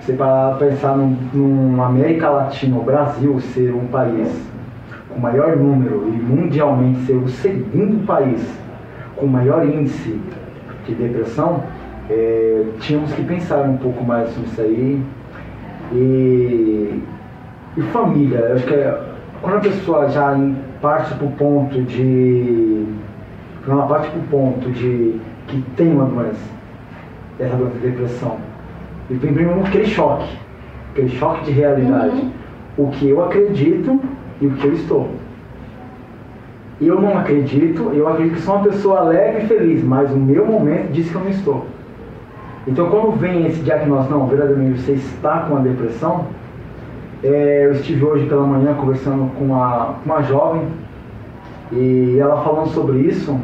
Você 0.00 0.14
para 0.14 0.56
pensar 0.58 0.96
num, 0.96 1.16
num 1.32 1.80
América 1.80 2.28
Latina, 2.28 2.76
o 2.76 2.82
Brasil 2.82 3.38
ser 3.40 3.72
um 3.72 3.86
país 3.86 4.28
com 5.12 5.20
maior 5.20 5.56
número 5.56 6.08
e 6.08 6.12
mundialmente 6.12 7.06
ser 7.06 7.16
o 7.16 7.28
segundo 7.28 8.06
país 8.06 8.46
com 9.16 9.26
maior 9.26 9.64
índice 9.64 10.20
de 10.86 10.94
depressão, 10.94 11.62
é, 12.10 12.64
tínhamos 12.80 13.12
que 13.12 13.22
pensar 13.22 13.62
um 13.68 13.76
pouco 13.76 14.04
mais 14.04 14.36
nisso 14.36 14.60
aí. 14.60 15.02
E 15.92 17.02
e 17.74 17.80
família, 17.84 18.36
eu 18.36 18.56
acho 18.56 18.66
que 18.66 18.74
é, 18.74 19.00
quando 19.40 19.56
a 19.56 19.60
pessoa 19.60 20.08
já 20.10 20.38
parte 20.82 21.14
para 21.14 21.26
o 21.26 21.30
ponto 21.32 21.80
de. 21.82 22.86
Quando 23.64 23.78
ela 23.78 23.88
parte 23.88 24.10
para 24.10 24.20
o 24.20 24.22
ponto 24.24 24.70
de 24.70 25.18
que 25.46 25.62
tem 25.74 25.90
uma 25.90 26.04
doença, 26.04 26.50
essa 27.38 27.56
doença 27.56 27.78
de 27.78 27.88
depressão, 27.88 28.36
e 29.08 29.14
primeiro 29.14 29.58
aquele 29.64 29.86
choque, 29.86 30.36
aquele 30.90 31.08
choque 31.16 31.46
de 31.46 31.52
realidade. 31.52 32.16
Uhum. 32.16 32.32
O 32.76 32.90
que 32.90 33.08
eu 33.08 33.24
acredito 33.24 34.00
e 34.42 34.46
o 34.46 34.50
que 34.50 34.66
eu 34.66 34.72
estou. 34.74 35.08
Eu 36.80 37.00
não 37.00 37.16
acredito, 37.16 37.92
eu 37.94 38.08
acredito 38.08 38.34
que 38.34 38.42
sou 38.42 38.56
uma 38.56 38.64
pessoa 38.64 38.98
alegre 38.98 39.44
e 39.44 39.46
feliz, 39.46 39.84
mas 39.84 40.10
o 40.10 40.16
meu 40.16 40.44
momento 40.44 40.90
diz 40.90 41.08
que 41.08 41.14
eu 41.14 41.20
não 41.22 41.30
estou. 41.30 41.66
Então 42.66 42.90
quando 42.90 43.16
vem 43.18 43.46
esse 43.46 43.60
diagnóstico, 43.60 44.18
não, 44.18 44.26
verdadeiramente 44.26 44.80
você 44.80 44.92
está 44.92 45.40
com 45.42 45.56
a 45.56 45.60
depressão, 45.60 46.26
é, 47.22 47.66
eu 47.66 47.72
estive 47.72 48.04
hoje 48.04 48.26
pela 48.26 48.44
manhã 48.44 48.74
conversando 48.74 49.30
com 49.36 49.44
uma, 49.44 49.94
uma 50.04 50.22
jovem 50.22 50.66
e 51.70 52.16
ela 52.18 52.42
falando 52.42 52.68
sobre 52.70 52.98
isso 52.98 53.38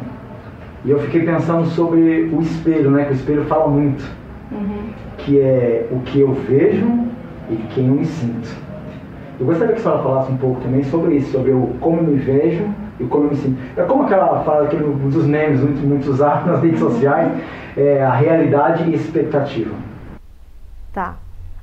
e 0.83 0.91
eu 0.91 0.99
fiquei 0.99 1.23
pensando 1.23 1.65
sobre 1.67 2.29
o 2.33 2.41
espelho, 2.41 2.91
né? 2.91 3.05
Que 3.05 3.11
o 3.11 3.15
espelho 3.15 3.45
fala 3.45 3.69
muito, 3.69 4.03
uhum. 4.51 4.89
que 5.17 5.39
é 5.39 5.87
o 5.91 5.99
que 5.99 6.19
eu 6.19 6.33
vejo 6.33 6.85
e 7.49 7.55
quem 7.73 7.87
eu 7.87 7.93
me 7.93 8.05
sinto. 8.05 8.68
Eu 9.39 9.45
gostaria 9.45 9.73
que 9.73 9.79
a 9.79 9.83
senhora 9.83 10.03
falasse 10.03 10.31
um 10.31 10.37
pouco 10.37 10.59
também 10.59 10.83
sobre 10.83 11.15
isso, 11.15 11.31
sobre 11.31 11.51
o 11.51 11.75
como 11.79 11.99
eu 11.99 12.03
me 12.03 12.17
vejo 12.17 12.67
e 12.99 13.05
como 13.05 13.25
eu 13.25 13.29
me 13.29 13.37
sinto. 13.37 13.57
É 13.79 13.83
como 13.83 14.03
aquela 14.03 14.43
fala 14.43 14.65
aquele, 14.65 14.83
um 14.83 15.09
dos 15.09 15.25
memes 15.25 15.61
muito, 15.61 15.79
muito 15.87 16.09
usados 16.09 16.45
nas 16.45 16.61
redes 16.61 16.79
sociais, 16.79 17.41
é 17.77 18.03
a 18.03 18.13
realidade 18.13 18.89
e 18.89 18.93
expectativa. 18.93 19.73
Tá. 20.91 21.15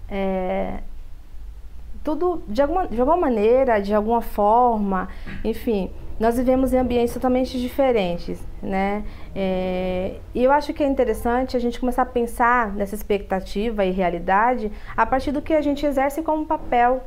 É, 0.09 0.79
tudo 2.03 2.43
de 2.49 2.63
alguma, 2.63 2.87
de 2.87 2.99
alguma 2.99 3.17
maneira, 3.17 3.79
de 3.79 3.93
alguma 3.93 4.23
forma, 4.23 5.09
enfim, 5.45 5.91
nós 6.19 6.39
vivemos 6.39 6.73
em 6.73 6.79
ambientes 6.79 7.13
totalmente 7.13 7.61
diferentes, 7.61 8.41
né? 8.63 9.05
É, 9.35 10.15
e 10.35 10.43
eu 10.43 10.51
acho 10.51 10.73
que 10.73 10.83
é 10.83 10.87
interessante 10.87 11.57
a 11.57 11.61
gente 11.61 11.79
começar 11.79 12.03
a 12.03 12.07
pensar 12.07 12.73
nessa 12.73 12.95
expectativa 12.95 13.85
e 13.85 13.91
realidade 13.91 14.73
a 14.97 15.05
partir 15.05 15.31
do 15.31 15.43
que 15.43 15.53
a 15.53 15.61
gente 15.61 15.85
exerce 15.85 16.23
como 16.23 16.47
papel, 16.47 17.03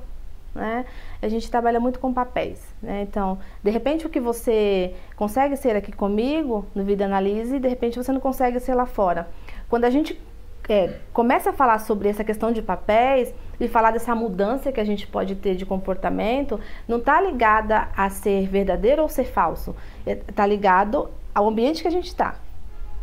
né? 0.54 0.86
A 1.22 1.28
gente 1.28 1.50
trabalha 1.50 1.80
muito 1.80 2.00
com 2.00 2.14
papéis, 2.14 2.62
né? 2.82 3.02
Então, 3.04 3.40
de 3.64 3.70
repente 3.70 4.06
o 4.06 4.10
que 4.10 4.20
você 4.20 4.94
consegue 5.16 5.56
ser 5.56 5.76
aqui 5.76 5.92
comigo 5.92 6.66
no 6.74 6.84
Vida 6.84 7.06
Analise, 7.06 7.60
de 7.60 7.68
repente 7.68 7.98
você 7.98 8.12
não 8.12 8.20
consegue 8.20 8.60
ser 8.60 8.74
lá 8.74 8.86
fora. 8.86 9.28
Quando 9.70 9.86
a 9.86 9.90
gente 9.90 10.20
é, 10.68 11.00
começa 11.12 11.50
a 11.50 11.54
falar 11.54 11.80
sobre 11.80 12.10
essa 12.10 12.24
questão 12.24 12.52
de 12.52 12.62
papéis 12.62 13.34
e 13.60 13.68
falar 13.68 13.92
dessa 13.92 14.14
mudança 14.14 14.72
que 14.72 14.80
a 14.80 14.84
gente 14.84 15.08
pode 15.08 15.36
ter 15.36 15.56
de 15.56 15.66
comportamento, 15.66 16.60
não 16.88 16.98
está 16.98 17.20
ligada 17.20 17.90
a 17.96 18.10
ser 18.10 18.48
verdadeiro 18.48 19.02
ou 19.02 19.10
ser 19.10 19.26
falso. 19.26 19.76
Está 20.06 20.44
é, 20.44 20.48
ligado 20.48 21.10
ao 21.34 21.48
ambiente 21.48 21.82
que 21.82 21.88
a 21.88 21.92
gente 21.92 22.08
está. 22.08 22.36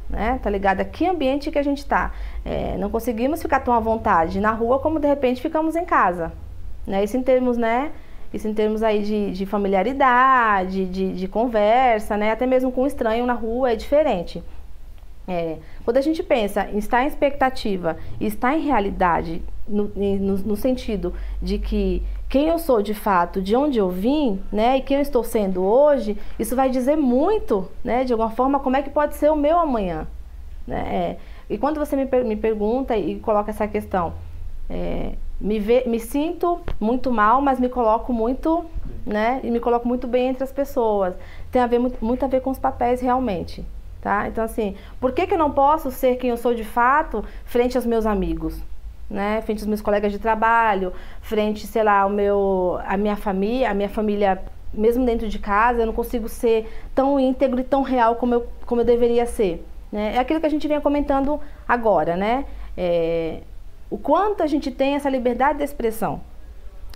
Né? 0.09 0.39
Tá 0.41 0.49
ligado 0.49 0.81
a 0.81 0.85
que 0.85 1.05
ambiente 1.05 1.51
que 1.51 1.59
a 1.59 1.63
gente 1.63 1.79
está. 1.79 2.13
É, 2.45 2.77
não 2.79 2.89
conseguimos 2.89 3.43
ficar 3.43 3.61
tão 3.61 3.75
à 3.75 3.81
vontade 3.81 4.41
na 4.41 4.53
rua 4.53 4.79
como 4.79 5.01
de 5.01 5.09
repente 5.09 5.43
ficamos 5.43 5.75
em 5.75 5.85
casa. 5.85 6.33
Né? 6.87 7.05
Isso 7.05 7.17
em 7.17 7.23
termos, 7.23 7.57
né? 7.57 7.91
Isso 8.33 8.47
em 8.47 8.55
termos 8.55 8.83
aí 8.83 9.03
de, 9.03 9.33
de 9.33 9.47
familiaridade, 9.47 10.85
de, 10.87 11.13
de 11.13 11.29
conversa, 11.29 12.17
né? 12.17 12.31
Até 12.31 12.47
mesmo 12.47 12.71
com 12.71 12.83
um 12.83 12.87
estranho 12.87 13.27
na 13.27 13.33
rua 13.33 13.73
é 13.73 13.77
diferente. 13.77 14.43
É, 15.29 15.57
quando 15.85 15.97
a 15.97 16.01
gente 16.01 16.23
pensa 16.23 16.69
em 16.71 16.79
estar 16.79 17.03
em 17.03 17.09
expectativa 17.09 17.97
e 18.21 18.27
estar 18.27 18.57
em 18.57 18.61
realidade, 18.61 19.43
no, 19.67 19.91
no, 19.97 20.39
no 20.39 20.57
sentido 20.57 21.13
de 21.43 21.59
que 21.59 22.03
quem 22.29 22.49
eu 22.49 22.59
sou 22.59 22.81
de 22.81 22.95
fato, 22.95 23.43
de 23.43 23.57
onde 23.57 23.79
eu 23.79 23.89
vim, 23.89 24.41
né, 24.53 24.77
e 24.77 24.81
quem 24.83 24.99
eu 24.99 25.03
estou 25.03 25.25
sendo 25.25 25.65
hoje, 25.65 26.17
isso 26.39 26.55
vai 26.55 26.71
dizer 26.71 26.97
muito, 26.97 27.69
né, 27.83 28.05
de 28.05 28.13
alguma 28.13 28.31
forma, 28.31 28.61
como 28.61 28.77
é 28.77 28.83
que 28.83 28.91
pode 28.91 29.17
ser 29.17 29.31
o 29.31 29.37
meu 29.37 29.59
amanhã, 29.59 30.07
né? 30.67 30.79
É, 30.89 31.17
e 31.49 31.59
quando 31.59 31.79
você 31.79 31.97
me, 31.97 32.05
me 32.25 32.37
pergunta 32.37 32.97
e 32.97 33.19
coloca 33.21 33.51
essa 33.51 33.67
questão, 33.67 34.15
é, 34.69 35.13
me, 35.41 35.59
ve, 35.59 35.85
me 35.87 36.01
sinto 36.01 36.61
muito 36.81 37.11
mal, 37.11 37.41
mas 37.41 37.61
me 37.61 37.69
coloco 37.69 38.13
muito, 38.13 38.65
né, 39.05 39.41
e 39.43 39.51
me 39.51 39.61
coloco 39.61 39.87
muito 39.87 40.07
bem 40.07 40.29
entre 40.29 40.45
as 40.45 40.53
pessoas. 40.53 41.15
Tem 41.51 41.63
a 41.63 41.67
ver 41.67 41.79
muito, 41.79 42.05
muito 42.05 42.25
a 42.25 42.29
ver 42.29 42.41
com 42.41 42.51
os 42.51 42.59
papéis 42.59 43.01
realmente, 43.01 43.65
tá? 44.01 44.29
Então 44.29 44.45
assim, 44.45 44.75
por 45.01 45.13
que 45.13 45.27
que 45.27 45.35
eu 45.35 45.39
não 45.39 45.51
posso 45.51 45.91
ser 45.91 46.17
quem 46.17 46.31
eu 46.31 46.37
sou 46.37 46.55
de 46.55 46.65
fato 46.65 47.25
frente 47.45 47.77
aos 47.77 47.87
meus 47.87 48.07
amigos? 48.07 48.61
né? 49.09 49.41
Frente 49.43 49.61
aos 49.61 49.67
meus 49.67 49.81
colegas 49.81 50.13
de 50.13 50.19
trabalho, 50.19 50.93
frente, 51.21 51.67
sei 51.67 51.83
lá, 51.83 52.01
ao 52.01 52.11
meu, 52.11 52.79
a 52.85 52.97
minha 52.97 53.17
família, 53.17 53.71
a 53.71 53.75
minha 53.75 53.89
família, 53.89 54.43
mesmo 54.73 55.05
dentro 55.05 55.29
de 55.29 55.39
casa, 55.39 55.81
eu 55.81 55.87
não 55.87 55.93
consigo 55.93 56.29
ser 56.29 56.69
tão 56.95 57.19
íntegro 57.19 57.61
e 57.61 57.65
tão 57.65 57.83
real 57.83 58.17
como 58.17 58.35
eu, 58.35 58.47
como 58.67 58.81
eu 58.81 58.85
deveria 58.85 59.27
ser. 59.27 59.65
Né? 59.91 60.17
É 60.17 60.19
aquilo 60.19 60.41
que 60.41 60.47
a 60.47 60.51
gente 60.51 60.67
vinha 60.67 60.81
comentando 60.81 61.41
agora, 61.69 62.17
né? 62.17 62.45
É, 62.77 63.41
o 63.91 63.99
quanto 63.99 64.43
a 64.43 64.47
gente 64.47 64.71
tem 64.71 64.95
essa 64.95 65.09
liberdade 65.09 65.59
de 65.59 65.65
expressão. 65.65 66.21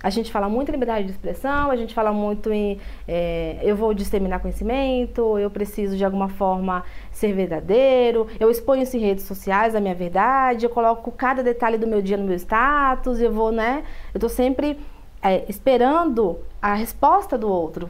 A 0.03 0.09
gente 0.09 0.31
fala 0.31 0.49
muito 0.49 0.69
em 0.69 0.71
liberdade 0.71 1.05
de 1.05 1.11
expressão, 1.11 1.69
a 1.69 1.75
gente 1.75 1.93
fala 1.93 2.11
muito 2.11 2.51
em 2.51 2.79
é, 3.07 3.59
eu 3.61 3.75
vou 3.75 3.93
disseminar 3.93 4.39
conhecimento, 4.39 5.37
eu 5.37 5.49
preciso 5.49 5.95
de 5.95 6.03
alguma 6.03 6.27
forma 6.27 6.83
ser 7.11 7.33
verdadeiro, 7.33 8.27
eu 8.39 8.49
exponho 8.49 8.83
em 8.83 8.97
redes 8.97 9.25
sociais 9.25 9.75
a 9.75 9.79
minha 9.79 9.93
verdade, 9.93 10.65
eu 10.65 10.71
coloco 10.71 11.11
cada 11.11 11.43
detalhe 11.43 11.77
do 11.77 11.85
meu 11.85 12.01
dia 12.01 12.17
no 12.17 12.23
meu 12.23 12.35
status, 12.35 13.19
eu 13.21 13.31
vou, 13.31 13.51
né? 13.51 13.83
Eu 14.11 14.19
tô 14.19 14.27
sempre 14.27 14.79
é, 15.21 15.45
esperando 15.47 16.39
a 16.59 16.73
resposta 16.73 17.37
do 17.37 17.47
outro. 17.47 17.87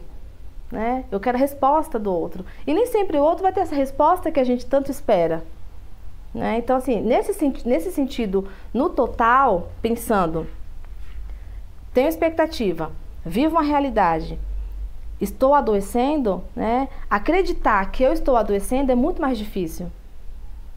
Né? 0.70 1.04
Eu 1.12 1.20
quero 1.20 1.38
a 1.38 1.40
resposta 1.40 2.00
do 2.00 2.14
outro. 2.14 2.46
E 2.66 2.74
nem 2.74 2.86
sempre 2.88 3.18
o 3.18 3.24
outro 3.24 3.44
vai 3.44 3.52
ter 3.52 3.62
essa 3.62 3.76
resposta 3.76 4.32
que 4.32 4.40
a 4.40 4.44
gente 4.44 4.66
tanto 4.66 4.90
espera. 4.90 5.44
Né? 6.34 6.58
Então, 6.58 6.78
assim, 6.78 7.02
nesse, 7.02 7.54
nesse 7.66 7.92
sentido, 7.92 8.48
no 8.74 8.90
total, 8.90 9.72
pensando 9.82 10.48
tenho 11.94 12.08
expectativa, 12.08 12.92
vivo 13.26 13.56
uma 13.56 13.62
realidade, 13.62 14.40
estou 15.20 15.54
adoecendo, 15.54 16.42
né? 16.56 16.88
Acreditar 17.10 17.92
que 17.92 18.02
eu 18.02 18.14
estou 18.14 18.38
adoecendo 18.38 18.92
é 18.92 18.96
muito 18.96 19.22
mais 19.22 19.38
difícil. 19.38 19.92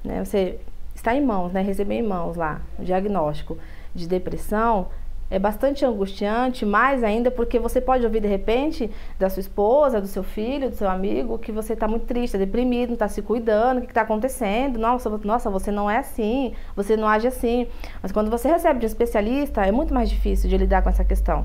Né? 0.02 0.24
Você 0.24 0.58
está 0.94 1.14
em 1.14 1.24
mãos, 1.24 1.52
né? 1.52 1.62
Receber 1.62 1.94
em 1.94 2.02
mãos 2.02 2.36
lá 2.36 2.60
o 2.78 2.84
diagnóstico 2.84 3.56
de 3.94 4.08
depressão 4.08 4.88
é 5.34 5.38
bastante 5.38 5.84
angustiante, 5.84 6.64
mais 6.64 7.02
ainda 7.02 7.28
porque 7.28 7.58
você 7.58 7.80
pode 7.80 8.04
ouvir 8.04 8.20
de 8.20 8.28
repente 8.28 8.88
da 9.18 9.28
sua 9.28 9.40
esposa, 9.40 10.00
do 10.00 10.06
seu 10.06 10.22
filho, 10.22 10.70
do 10.70 10.76
seu 10.76 10.88
amigo, 10.88 11.40
que 11.40 11.50
você 11.50 11.72
está 11.72 11.88
muito 11.88 12.06
triste, 12.06 12.38
deprimido, 12.38 12.90
não 12.90 12.94
está 12.94 13.08
se 13.08 13.20
cuidando, 13.20 13.78
o 13.78 13.80
que 13.80 13.88
está 13.88 14.02
acontecendo? 14.02 14.78
Nossa, 14.78 15.10
nossa, 15.24 15.50
você 15.50 15.72
não 15.72 15.90
é 15.90 15.98
assim, 15.98 16.54
você 16.76 16.96
não 16.96 17.08
age 17.08 17.26
assim. 17.26 17.66
Mas 18.00 18.12
quando 18.12 18.30
você 18.30 18.48
recebe 18.48 18.78
de 18.78 18.86
um 18.86 18.88
especialista, 18.88 19.66
é 19.66 19.72
muito 19.72 19.92
mais 19.92 20.08
difícil 20.08 20.48
de 20.48 20.56
lidar 20.56 20.82
com 20.82 20.88
essa 20.88 21.04
questão. 21.04 21.44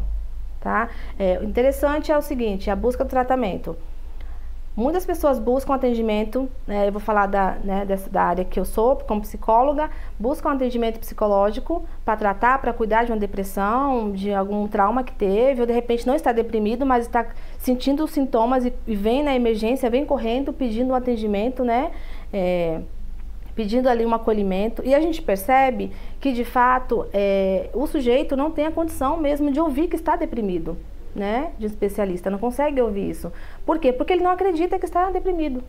Tá? 0.62 0.90
É, 1.18 1.40
o 1.40 1.44
interessante 1.44 2.12
é 2.12 2.18
o 2.18 2.22
seguinte, 2.22 2.70
a 2.70 2.76
busca 2.76 3.04
do 3.04 3.10
tratamento. 3.10 3.76
Muitas 4.76 5.06
pessoas 5.06 5.40
buscam 5.40 5.74
atendimento, 5.74 6.48
né, 6.66 6.88
eu 6.88 6.92
vou 6.92 7.02
falar 7.02 7.26
da, 7.26 7.58
né, 7.64 7.84
dessa, 7.84 8.10
da 8.10 8.24
área 8.24 8.46
que 8.46 8.58
eu 8.58 8.64
sou, 8.64 8.96
como 8.96 9.20
psicóloga, 9.22 9.90
buscam 10.18 10.52
atendimento 10.52 11.00
psicológico 11.00 11.84
para 12.06 12.16
tratar, 12.16 12.62
para 12.62 12.72
cuidar 12.72 13.04
de 13.04 13.12
uma 13.12 13.18
depressão, 13.18 14.12
de 14.12 14.34
algum 14.34 14.68
trauma 14.68 15.04
que 15.04 15.12
teve, 15.12 15.60
ou 15.60 15.68
de 15.68 15.74
repente 15.74 16.08
não 16.08 16.16
está 16.16 16.32
deprimido, 16.32 16.86
mas 16.86 17.06
está 17.06 17.26
sentindo 17.58 18.06
os 18.06 18.12
sintomas 18.12 18.64
e, 18.64 18.74
e 18.88 18.96
vem 18.96 19.22
na 19.22 19.36
emergência, 19.36 19.90
vem 19.90 20.06
correndo 20.06 20.54
pedindo 20.54 20.92
um 20.92 20.96
atendimento, 20.96 21.64
né? 21.64 21.92
É, 22.32 22.80
pedindo 23.56 23.90
ali 23.90 24.06
um 24.06 24.14
acolhimento. 24.14 24.82
E 24.86 24.96
a 24.96 25.02
gente 25.02 25.22
percebe 25.22 25.92
que, 26.22 26.32
de 26.32 26.46
fato, 26.46 27.06
é, 27.12 27.70
o 27.74 27.86
sujeito 27.86 28.38
não 28.38 28.50
tem 28.50 28.66
a 28.66 28.72
condição 28.72 29.18
mesmo 29.18 29.52
de 29.52 29.60
ouvir 29.60 29.90
que 29.90 29.98
está 29.98 30.16
deprimido 30.16 30.78
né, 31.20 31.52
de 31.60 31.66
um 31.66 31.70
especialista, 31.70 32.30
não 32.30 32.40
consegue 32.40 32.82
ouvir 32.82 33.10
isso. 33.10 33.32
Por 33.66 33.78
quê? 33.78 33.92
Porque 33.92 34.14
ele 34.14 34.24
não 34.24 34.32
acredita 34.32 34.80
que 34.80 34.86
está 34.86 35.12
deprimido. 35.12 35.62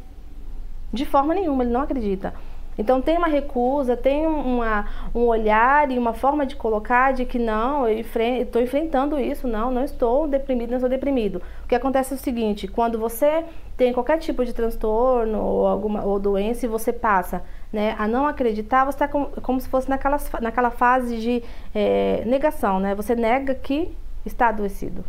De 0.92 1.04
forma 1.04 1.34
nenhuma, 1.34 1.64
ele 1.64 1.72
não 1.72 1.82
acredita. 1.82 2.32
Então 2.78 3.02
tem 3.02 3.18
uma 3.18 3.26
recusa, 3.26 3.96
tem 3.96 4.26
uma, 4.26 4.86
um 5.14 5.26
olhar 5.26 5.90
e 5.90 5.98
uma 5.98 6.14
forma 6.14 6.46
de 6.46 6.56
colocar 6.56 7.12
de 7.12 7.24
que 7.26 7.38
não, 7.38 7.86
eu 7.86 7.98
estou 8.00 8.62
enfrentando 8.62 9.18
isso, 9.18 9.46
não, 9.46 9.70
não 9.70 9.84
estou 9.84 10.26
deprimido, 10.26 10.70
não 10.70 10.76
estou 10.76 10.88
deprimido. 10.88 11.42
O 11.64 11.68
que 11.68 11.74
acontece 11.74 12.14
é 12.14 12.16
o 12.16 12.18
seguinte, 12.18 12.66
quando 12.66 12.98
você 12.98 13.44
tem 13.76 13.92
qualquer 13.92 14.18
tipo 14.18 14.44
de 14.44 14.54
transtorno 14.54 15.42
ou 15.42 15.66
alguma 15.66 16.04
ou 16.04 16.18
doença 16.18 16.64
e 16.64 16.68
você 16.68 16.92
passa 16.92 17.42
né, 17.72 17.94
a 17.98 18.06
não 18.06 18.26
acreditar, 18.26 18.84
você 18.84 18.96
está 18.96 19.08
como, 19.08 19.26
como 19.42 19.60
se 19.60 19.68
fosse 19.68 19.88
naquela, 19.90 20.18
naquela 20.40 20.70
fase 20.70 21.18
de 21.18 21.42
é, 21.74 22.22
negação, 22.24 22.80
né? 22.80 22.94
Você 22.94 23.14
nega 23.14 23.54
que 23.54 23.92
está 24.24 24.48
adoecido. 24.48 25.04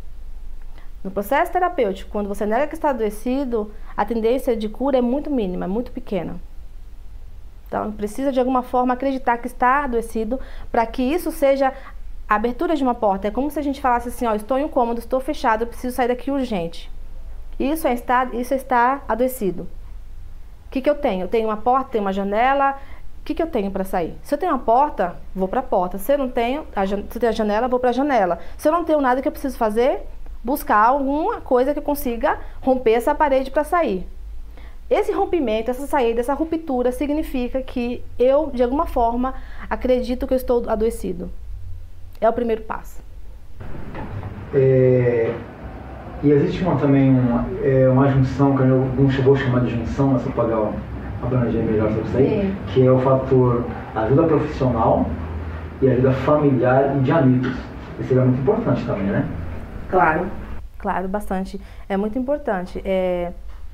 No 1.04 1.10
processo 1.10 1.52
terapêutico, 1.52 2.12
quando 2.12 2.28
você 2.28 2.46
nega 2.46 2.68
que 2.68 2.76
está 2.76 2.92
adoecido, 2.92 3.72
a 3.98 4.06
tendência 4.06 4.56
de 4.56 4.70
cura 4.70 4.98
é 4.98 5.02
muito 5.02 5.32
mínima, 5.32 5.66
é 5.66 5.68
muito 5.68 5.92
pequena. 5.92 6.36
Então, 7.68 7.92
precisa 7.92 8.32
de 8.32 8.40
alguma 8.40 8.62
forma 8.62 8.94
acreditar 8.94 9.38
que 9.38 9.48
está 9.48 9.86
adoecido 9.86 10.40
para 10.72 10.86
que 10.86 11.02
isso 11.02 11.32
seja 11.32 11.74
a 12.28 12.36
abertura 12.36 12.76
de 12.76 12.84
uma 12.84 12.94
porta. 12.94 13.30
É 13.30 13.32
como 13.32 13.50
se 13.50 13.58
a 13.58 13.64
gente 13.64 13.82
falasse 13.82 14.10
assim: 14.10 14.28
ó, 14.28 14.36
estou 14.36 14.60
incômodo, 14.60 15.00
estou 15.00 15.20
fechado, 15.20 15.66
preciso 15.66 15.96
sair 15.96 16.10
daqui 16.10 16.30
urgente. 16.30 16.92
Isso 17.60 17.88
é 17.88 17.94
estar, 17.94 18.34
isso 18.34 18.54
é 18.54 18.58
estar 18.58 19.04
adoecido. 19.08 19.64
O 20.68 20.72
que, 20.72 20.82
que 20.82 20.90
eu 20.90 20.96
tenho? 20.96 21.24
Eu 21.24 21.28
tenho 21.28 21.48
uma 21.48 21.58
porta, 21.58 21.92
tenho 21.92 22.04
uma 22.04 22.14
janela. 22.14 22.78
O 23.22 23.24
que, 23.24 23.36
que 23.36 23.42
eu 23.42 23.48
tenho 23.48 23.70
para 23.72 23.84
sair? 23.84 24.18
Se 24.24 24.34
eu 24.34 24.38
tenho 24.38 24.52
uma 24.52 24.60
porta, 24.60 25.16
vou 25.34 25.48
para 25.48 25.60
a 25.60 25.64
porta. 25.64 25.98
Se 25.98 26.14
eu 26.14 26.18
não 26.18 26.30
tenho, 26.30 26.66
a, 26.76 26.86
se 26.86 26.94
eu 26.94 27.20
tenho 27.20 27.30
a 27.30 27.36
janela, 27.36 27.68
vou 27.68 27.80
para 27.80 27.92
a 27.92 27.94
janela. 27.94 28.40
Se 28.58 28.68
eu 28.68 28.72
não 28.72 28.84
tenho 28.84 29.00
nada 29.00 29.22
que 29.22 29.28
eu 29.28 29.32
preciso 29.32 29.58
fazer, 29.58 30.02
buscar 30.44 30.78
alguma 30.78 31.42
coisa 31.42 31.74
que 31.74 31.82
consiga 31.82 32.40
romper 32.62 32.94
essa 32.94 33.14
parede 33.14 33.52
para 33.52 33.64
sair. 33.64 34.08
Esse 34.90 35.12
rompimento, 35.14 35.72
essa 35.72 35.88
saída, 35.88 36.20
essa 36.20 36.34
ruptura 36.34 36.92
significa 36.92 37.62
que 37.62 38.04
eu, 38.20 38.52
de 38.54 38.62
alguma 38.62 38.86
forma, 38.86 39.34
acredito 39.70 40.28
que 40.28 40.34
eu 40.34 40.38
estou 40.38 40.70
adoecido. 40.70 41.32
É 42.20 42.28
o 42.28 42.34
primeiro 42.34 42.64
passo. 42.64 43.02
É, 44.54 45.34
e 46.24 46.30
existe 46.30 46.62
uma, 46.64 46.76
também 46.76 47.10
uma, 47.10 47.46
é, 47.64 47.88
uma 47.88 48.10
junção, 48.10 48.56
que 48.56 48.64
eu 48.64 48.86
não 48.98 49.10
chegou 49.10 49.34
a 49.34 49.38
chamar 49.38 49.62
de 49.62 49.72
junção, 49.72 50.08
mas 50.10 50.26
eu 50.26 50.32
pode 50.34 50.52
abranger 51.24 51.64
melhor 51.64 51.90
sobre 51.90 52.08
isso 52.08 52.18
aí, 52.18 52.42
Sim. 52.42 52.56
que 52.68 52.86
é 52.86 52.92
o 52.92 53.00
fator 53.00 53.64
ajuda 53.96 54.24
profissional 54.24 55.06
e 55.82 55.90
ajuda 55.90 56.12
familiar 56.12 56.98
e 56.98 57.00
de 57.00 57.12
amigos. 57.12 57.54
Isso 58.00 58.10
seria 58.10 58.24
muito 58.24 58.42
importante 58.42 58.86
também, 58.86 59.08
né? 59.08 59.26
Claro. 59.92 60.32
Claro, 60.80 61.08
bastante. 61.08 61.62
É 61.88 61.96
muito 61.96 62.18
importante. 62.18 62.82
É, 62.84 63.32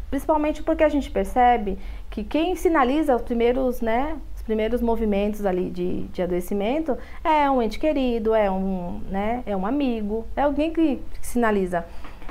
principalmente 0.10 0.62
porque 0.64 0.84
a 0.84 0.90
gente 0.90 1.10
percebe 1.10 1.78
que 2.10 2.24
quem 2.24 2.56
sinaliza 2.56 3.16
os 3.16 3.22
primeiros, 3.22 3.80
né, 3.80 4.18
os 4.36 4.42
primeiros 4.42 4.82
movimentos 4.82 5.46
ali 5.46 5.70
de, 5.70 6.04
de 6.08 6.22
adoecimento 6.22 6.98
é 7.24 7.50
um 7.50 7.62
ente 7.62 7.80
querido, 7.80 8.34
é 8.34 8.52
um, 8.52 9.00
né, 9.10 9.44
é 9.46 9.56
um 9.56 9.66
amigo, 9.66 10.26
é 10.36 10.42
alguém 10.42 10.74
que, 10.74 11.02
sinaliza. 11.22 11.86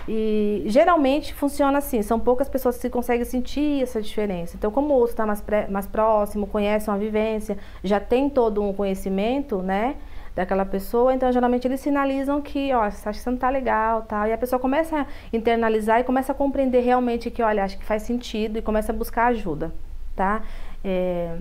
E 0.09 0.63
geralmente 0.67 1.35
funciona 1.35 1.79
assim, 1.79 2.01
são 2.03 2.21
poucas 2.21 2.49
pessoas 2.49 2.79
que 2.79 2.89
conseguem 2.89 3.25
sentir 3.25 3.83
essa 3.83 4.01
diferença. 4.01 4.57
Então, 4.57 4.71
como 4.71 4.95
o 4.95 4.97
outro 4.99 5.13
está 5.13 5.27
mais, 5.27 5.43
mais 5.69 5.87
próximo, 5.87 6.47
conhece 6.47 6.89
uma 6.89 6.99
vivência, 6.99 7.59
já 7.83 7.99
tem 7.99 8.31
todo 8.31 8.63
um 8.63 8.73
conhecimento, 8.73 9.63
né? 9.63 9.97
Daquela 10.37 10.67
pessoa, 10.67 11.15
então 11.15 11.33
geralmente 11.33 11.67
eles 11.67 11.81
sinalizam 11.81 12.43
que, 12.43 12.71
ó, 12.75 12.83
acho 12.83 13.03
que 13.03 13.17
você 13.17 13.31
não 13.31 13.39
tá 13.39 13.49
legal, 13.49 14.03
tal, 14.03 14.27
e 14.27 14.33
a 14.35 14.37
pessoa 14.37 14.61
começa 14.61 15.01
a 15.01 15.07
internalizar 15.33 15.99
e 15.99 16.05
começa 16.05 16.33
a 16.33 16.35
compreender 16.35 16.81
realmente 16.81 17.31
que, 17.31 17.43
olha, 17.43 17.65
acho 17.65 17.79
que 17.79 17.85
faz 17.87 18.03
sentido 18.03 18.59
e 18.59 18.63
começa 18.63 18.93
a 18.93 18.95
buscar 18.95 19.29
ajuda, 19.29 19.73
tá? 20.15 20.43
É, 20.85 21.37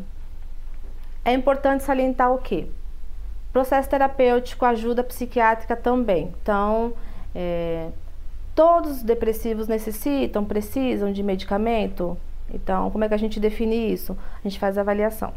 é 1.26 1.34
importante 1.34 1.84
salientar 1.84 2.32
o 2.32 2.38
quê? 2.38 2.70
Processo 3.52 3.90
terapêutico, 3.90 4.64
ajuda 4.64 5.04
psiquiátrica 5.04 5.76
também. 5.76 6.34
Então, 6.42 6.94
é, 7.36 7.90
todos 8.56 8.92
os 8.92 9.04
depressivos 9.04 9.68
necessitam, 9.68 10.46
precisam 10.46 11.12
de 11.12 11.22
medicamento? 11.22 12.18
Então, 12.50 12.90
como 12.92 13.04
é 13.04 13.10
que 13.10 13.14
a 13.14 13.18
gente 13.18 13.42
define 13.42 13.92
isso? 13.92 14.18
A 14.40 14.48
gente 14.48 14.58
faz 14.58 14.78
avaliação. 14.78 15.34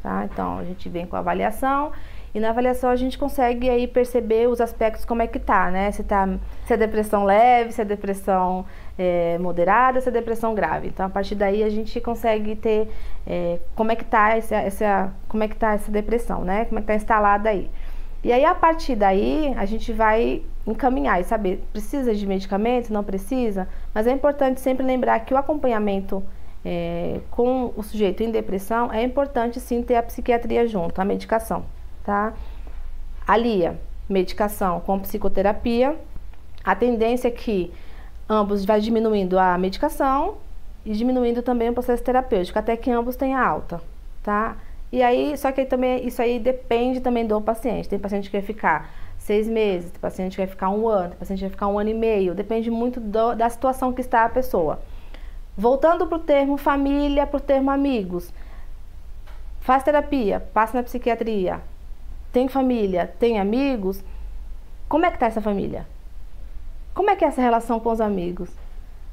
Tá? 0.00 0.28
Então, 0.32 0.58
a 0.58 0.64
gente 0.64 0.88
vem 0.88 1.06
com 1.06 1.16
a 1.16 1.18
avaliação 1.18 1.90
e 2.34 2.40
na 2.40 2.50
avaliação 2.50 2.90
a 2.90 2.96
gente 2.96 3.18
consegue 3.18 3.68
aí 3.68 3.86
perceber 3.86 4.48
os 4.48 4.60
aspectos 4.60 5.04
como 5.04 5.22
é 5.22 5.26
que 5.26 5.38
tá, 5.38 5.70
né? 5.70 5.90
Se, 5.90 6.02
tá, 6.02 6.28
se 6.66 6.74
é 6.74 6.76
depressão 6.76 7.24
leve, 7.24 7.72
se 7.72 7.80
é 7.80 7.84
depressão 7.84 8.64
é, 8.98 9.38
moderada, 9.38 10.00
se 10.00 10.08
é 10.08 10.12
depressão 10.12 10.54
grave. 10.54 10.88
Então 10.88 11.06
a 11.06 11.08
partir 11.08 11.34
daí 11.34 11.62
a 11.62 11.70
gente 11.70 12.00
consegue 12.00 12.56
ter 12.56 12.88
é, 13.26 13.58
como 13.74 13.92
é 13.92 13.96
que 13.96 14.04
tá 14.04 14.36
essa, 14.36 14.56
essa, 14.56 15.12
como 15.28 15.42
é 15.42 15.48
que 15.48 15.56
tá 15.56 15.74
essa 15.74 15.90
depressão, 15.90 16.42
né? 16.44 16.64
Como 16.66 16.78
é 16.78 16.82
que 16.82 16.86
tá 16.88 16.94
instalada 16.94 17.48
aí. 17.48 17.70
E 18.22 18.32
aí, 18.32 18.44
a 18.44 18.52
partir 18.52 18.96
daí, 18.96 19.54
a 19.56 19.64
gente 19.64 19.92
vai 19.92 20.42
encaminhar 20.66 21.20
e 21.20 21.24
saber, 21.24 21.62
precisa 21.72 22.12
de 22.12 22.26
medicamento, 22.26 22.92
não 22.92 23.04
precisa? 23.04 23.68
Mas 23.94 24.08
é 24.08 24.10
importante 24.10 24.60
sempre 24.60 24.84
lembrar 24.84 25.20
que 25.20 25.32
o 25.32 25.36
acompanhamento 25.36 26.22
é, 26.64 27.20
com 27.30 27.72
o 27.76 27.82
sujeito 27.82 28.22
em 28.22 28.30
depressão, 28.30 28.92
é 28.92 29.02
importante 29.02 29.60
sim 29.60 29.82
ter 29.82 29.96
a 29.96 30.02
psiquiatria 30.02 30.66
junto, 30.66 31.00
a 31.00 31.04
medicação, 31.04 31.64
tá? 32.08 32.32
Alia 33.26 33.78
medicação 34.08 34.80
com 34.80 34.98
psicoterapia, 34.98 35.94
a 36.64 36.74
tendência 36.74 37.28
é 37.28 37.30
que 37.30 37.70
ambos 38.26 38.64
vai 38.64 38.80
diminuindo 38.80 39.38
a 39.38 39.58
medicação 39.58 40.38
e 40.86 40.94
diminuindo 40.94 41.42
também 41.42 41.68
o 41.68 41.74
processo 41.74 42.02
terapêutico, 42.02 42.58
até 42.58 42.78
que 42.78 42.90
ambos 42.90 43.14
tenham 43.14 43.38
alta, 43.38 43.82
tá? 44.22 44.56
E 44.90 45.02
aí, 45.02 45.36
só 45.36 45.52
que 45.52 45.60
aí 45.60 45.66
também, 45.66 46.06
isso 46.06 46.22
aí 46.22 46.38
depende 46.38 47.00
também 47.00 47.26
do 47.26 47.38
paciente. 47.42 47.90
Tem 47.90 47.98
paciente 47.98 48.30
que 48.30 48.38
vai 48.38 48.46
ficar 48.46 48.90
seis 49.18 49.46
meses, 49.46 49.90
tem 49.90 50.00
paciente 50.00 50.30
que 50.30 50.38
vai 50.38 50.46
ficar 50.46 50.70
um 50.70 50.88
ano, 50.88 51.10
tem 51.10 51.18
paciente 51.18 51.40
que 51.40 51.44
vai 51.44 51.50
ficar 51.50 51.68
um 51.68 51.78
ano 51.78 51.90
e 51.90 51.94
meio, 51.94 52.34
depende 52.34 52.70
muito 52.70 52.98
do, 52.98 53.34
da 53.34 53.50
situação 53.50 53.92
que 53.92 54.00
está 54.00 54.24
a 54.24 54.30
pessoa. 54.30 54.80
Voltando 55.54 56.06
para 56.06 56.16
o 56.16 56.20
termo 56.20 56.56
família, 56.56 57.26
para 57.26 57.36
o 57.36 57.40
termo 57.40 57.70
amigos. 57.70 58.32
Faz 59.60 59.82
terapia, 59.82 60.40
passa 60.54 60.78
na 60.78 60.82
psiquiatria, 60.82 61.60
tem 62.32 62.48
família, 62.48 63.12
tem 63.18 63.38
amigos. 63.38 64.02
Como 64.88 65.04
é 65.04 65.10
que 65.10 65.16
está 65.16 65.26
essa 65.26 65.40
família? 65.40 65.86
Como 66.94 67.10
é 67.10 67.16
que 67.16 67.24
é 67.24 67.28
essa 67.28 67.40
relação 67.40 67.78
com 67.78 67.90
os 67.90 68.00
amigos? 68.00 68.50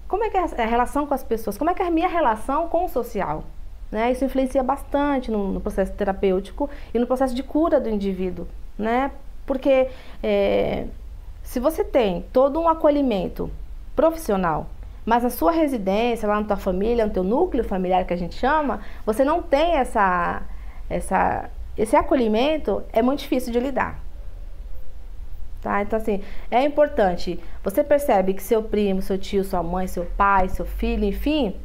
Como 0.07 0.23
é 0.23 0.29
que 0.29 0.37
é 0.37 0.41
a 0.41 0.65
relação 0.65 1.05
com 1.07 1.13
as 1.13 1.23
pessoas? 1.23 1.57
Como 1.57 1.69
é 1.69 1.73
que 1.73 1.81
é 1.81 1.87
a 1.87 1.91
minha 1.91 2.07
relação 2.07 2.67
com 2.67 2.85
o 2.85 2.89
social? 2.89 3.43
Né? 3.91 4.11
Isso 4.11 4.25
influencia 4.25 4.63
bastante 4.63 5.31
no, 5.31 5.51
no, 5.51 5.61
processo 5.61 5.91
terapêutico 5.93 6.69
e 6.93 6.99
no 6.99 7.07
processo 7.07 7.33
de 7.33 7.43
cura 7.43 7.79
do 7.79 7.89
indivíduo, 7.89 8.47
né? 8.77 9.11
Porque 9.45 9.89
é, 10.23 10.87
se 11.43 11.59
você 11.59 11.83
tem 11.83 12.25
todo 12.33 12.59
um 12.59 12.67
acolhimento 12.67 13.49
profissional, 13.95 14.67
mas 15.05 15.23
na 15.23 15.29
sua 15.29 15.51
residência, 15.51 16.27
lá 16.27 16.41
na 16.41 16.47
tua 16.47 16.57
família, 16.57 17.05
no 17.05 17.13
teu 17.13 17.23
núcleo 17.23 17.63
familiar 17.63 18.05
que 18.05 18.13
a 18.13 18.17
gente 18.17 18.35
chama, 18.35 18.81
você 19.05 19.23
não 19.23 19.41
tem 19.43 19.75
essa, 19.75 20.41
essa, 20.89 21.49
esse 21.77 21.95
acolhimento, 21.95 22.83
é 22.91 23.01
muito 23.01 23.19
difícil 23.19 23.51
de 23.51 23.59
lidar. 23.59 23.99
Tá? 25.61 25.81
Então, 25.81 25.97
assim, 25.97 26.21
é 26.51 26.63
importante. 26.63 27.39
Você 27.63 27.83
percebe 27.83 28.33
que 28.33 28.43
seu 28.43 28.61
primo, 28.61 29.01
seu 29.01 29.17
tio, 29.17 29.43
sua 29.43 29.63
mãe, 29.63 29.87
seu 29.87 30.05
pai, 30.05 30.47
seu 30.47 30.65
filho, 30.65 31.03
enfim, 31.03 31.55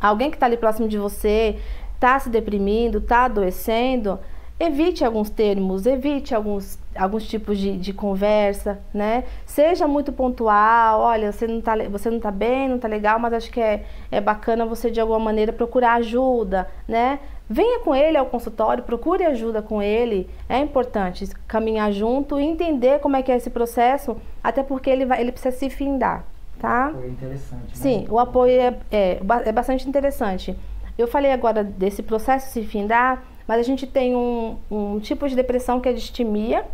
alguém 0.00 0.30
que 0.30 0.36
está 0.36 0.46
ali 0.46 0.56
próximo 0.56 0.86
de 0.86 0.98
você 0.98 1.58
está 1.94 2.18
se 2.18 2.30
deprimindo, 2.30 2.98
está 2.98 3.24
adoecendo, 3.26 4.18
evite 4.58 5.04
alguns 5.04 5.30
termos, 5.30 5.86
evite 5.86 6.34
alguns, 6.34 6.78
alguns 6.94 7.26
tipos 7.26 7.58
de, 7.58 7.78
de 7.78 7.92
conversa, 7.94 8.78
né? 8.92 9.24
Seja 9.46 9.86
muito 9.86 10.12
pontual, 10.12 11.00
olha, 11.00 11.32
você 11.32 11.46
não 11.46 11.60
está 11.60 11.74
você 11.90 12.10
não 12.10 12.20
tá 12.20 12.30
bem, 12.30 12.68
não 12.68 12.76
está 12.76 12.88
legal, 12.88 13.18
mas 13.18 13.32
acho 13.32 13.50
que 13.50 13.60
é, 13.60 13.84
é 14.10 14.20
bacana 14.20 14.66
você 14.66 14.90
de 14.90 15.00
alguma 15.00 15.18
maneira 15.18 15.50
procurar 15.50 15.94
ajuda, 15.94 16.68
né? 16.86 17.18
Venha 17.52 17.80
com 17.80 17.92
ele 17.94 18.16
ao 18.16 18.26
consultório, 18.26 18.84
procure 18.84 19.24
ajuda 19.24 19.60
com 19.60 19.82
ele. 19.82 20.30
É 20.48 20.58
importante 20.58 21.26
caminhar 21.48 21.92
junto 21.92 22.38
e 22.38 22.44
entender 22.44 23.00
como 23.00 23.16
é 23.16 23.22
que 23.22 23.32
é 23.32 23.36
esse 23.36 23.50
processo, 23.50 24.16
até 24.42 24.62
porque 24.62 24.88
ele, 24.88 25.04
vai, 25.04 25.20
ele 25.20 25.32
precisa 25.32 25.56
se 25.56 25.68
findar 25.68 26.24
tá? 26.60 26.92
Foi 26.94 27.08
interessante. 27.08 27.62
Né? 27.62 27.74
Sim, 27.74 28.06
o 28.08 28.18
apoio 28.18 28.60
é, 28.60 28.76
é, 28.92 29.20
é 29.46 29.52
bastante 29.52 29.88
interessante. 29.88 30.54
Eu 30.96 31.08
falei 31.08 31.32
agora 31.32 31.64
desse 31.64 32.02
processo 32.02 32.52
se 32.52 32.62
findar, 32.62 33.24
mas 33.48 33.58
a 33.58 33.62
gente 33.62 33.86
tem 33.86 34.14
um, 34.14 34.58
um 34.70 35.00
tipo 35.00 35.26
de 35.28 35.34
depressão 35.34 35.80
que 35.80 35.88
é 35.88 35.92
distimia. 35.92 36.64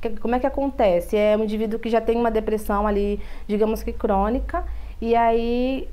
Que, 0.00 0.10
como 0.10 0.34
é 0.34 0.40
que 0.40 0.46
acontece? 0.46 1.16
É 1.16 1.36
um 1.36 1.44
indivíduo 1.44 1.78
que 1.78 1.88
já 1.88 2.00
tem 2.00 2.16
uma 2.16 2.30
depressão 2.30 2.86
ali, 2.86 3.20
digamos 3.46 3.82
que 3.82 3.92
crônica, 3.92 4.64
e 5.00 5.14
aí 5.14 5.88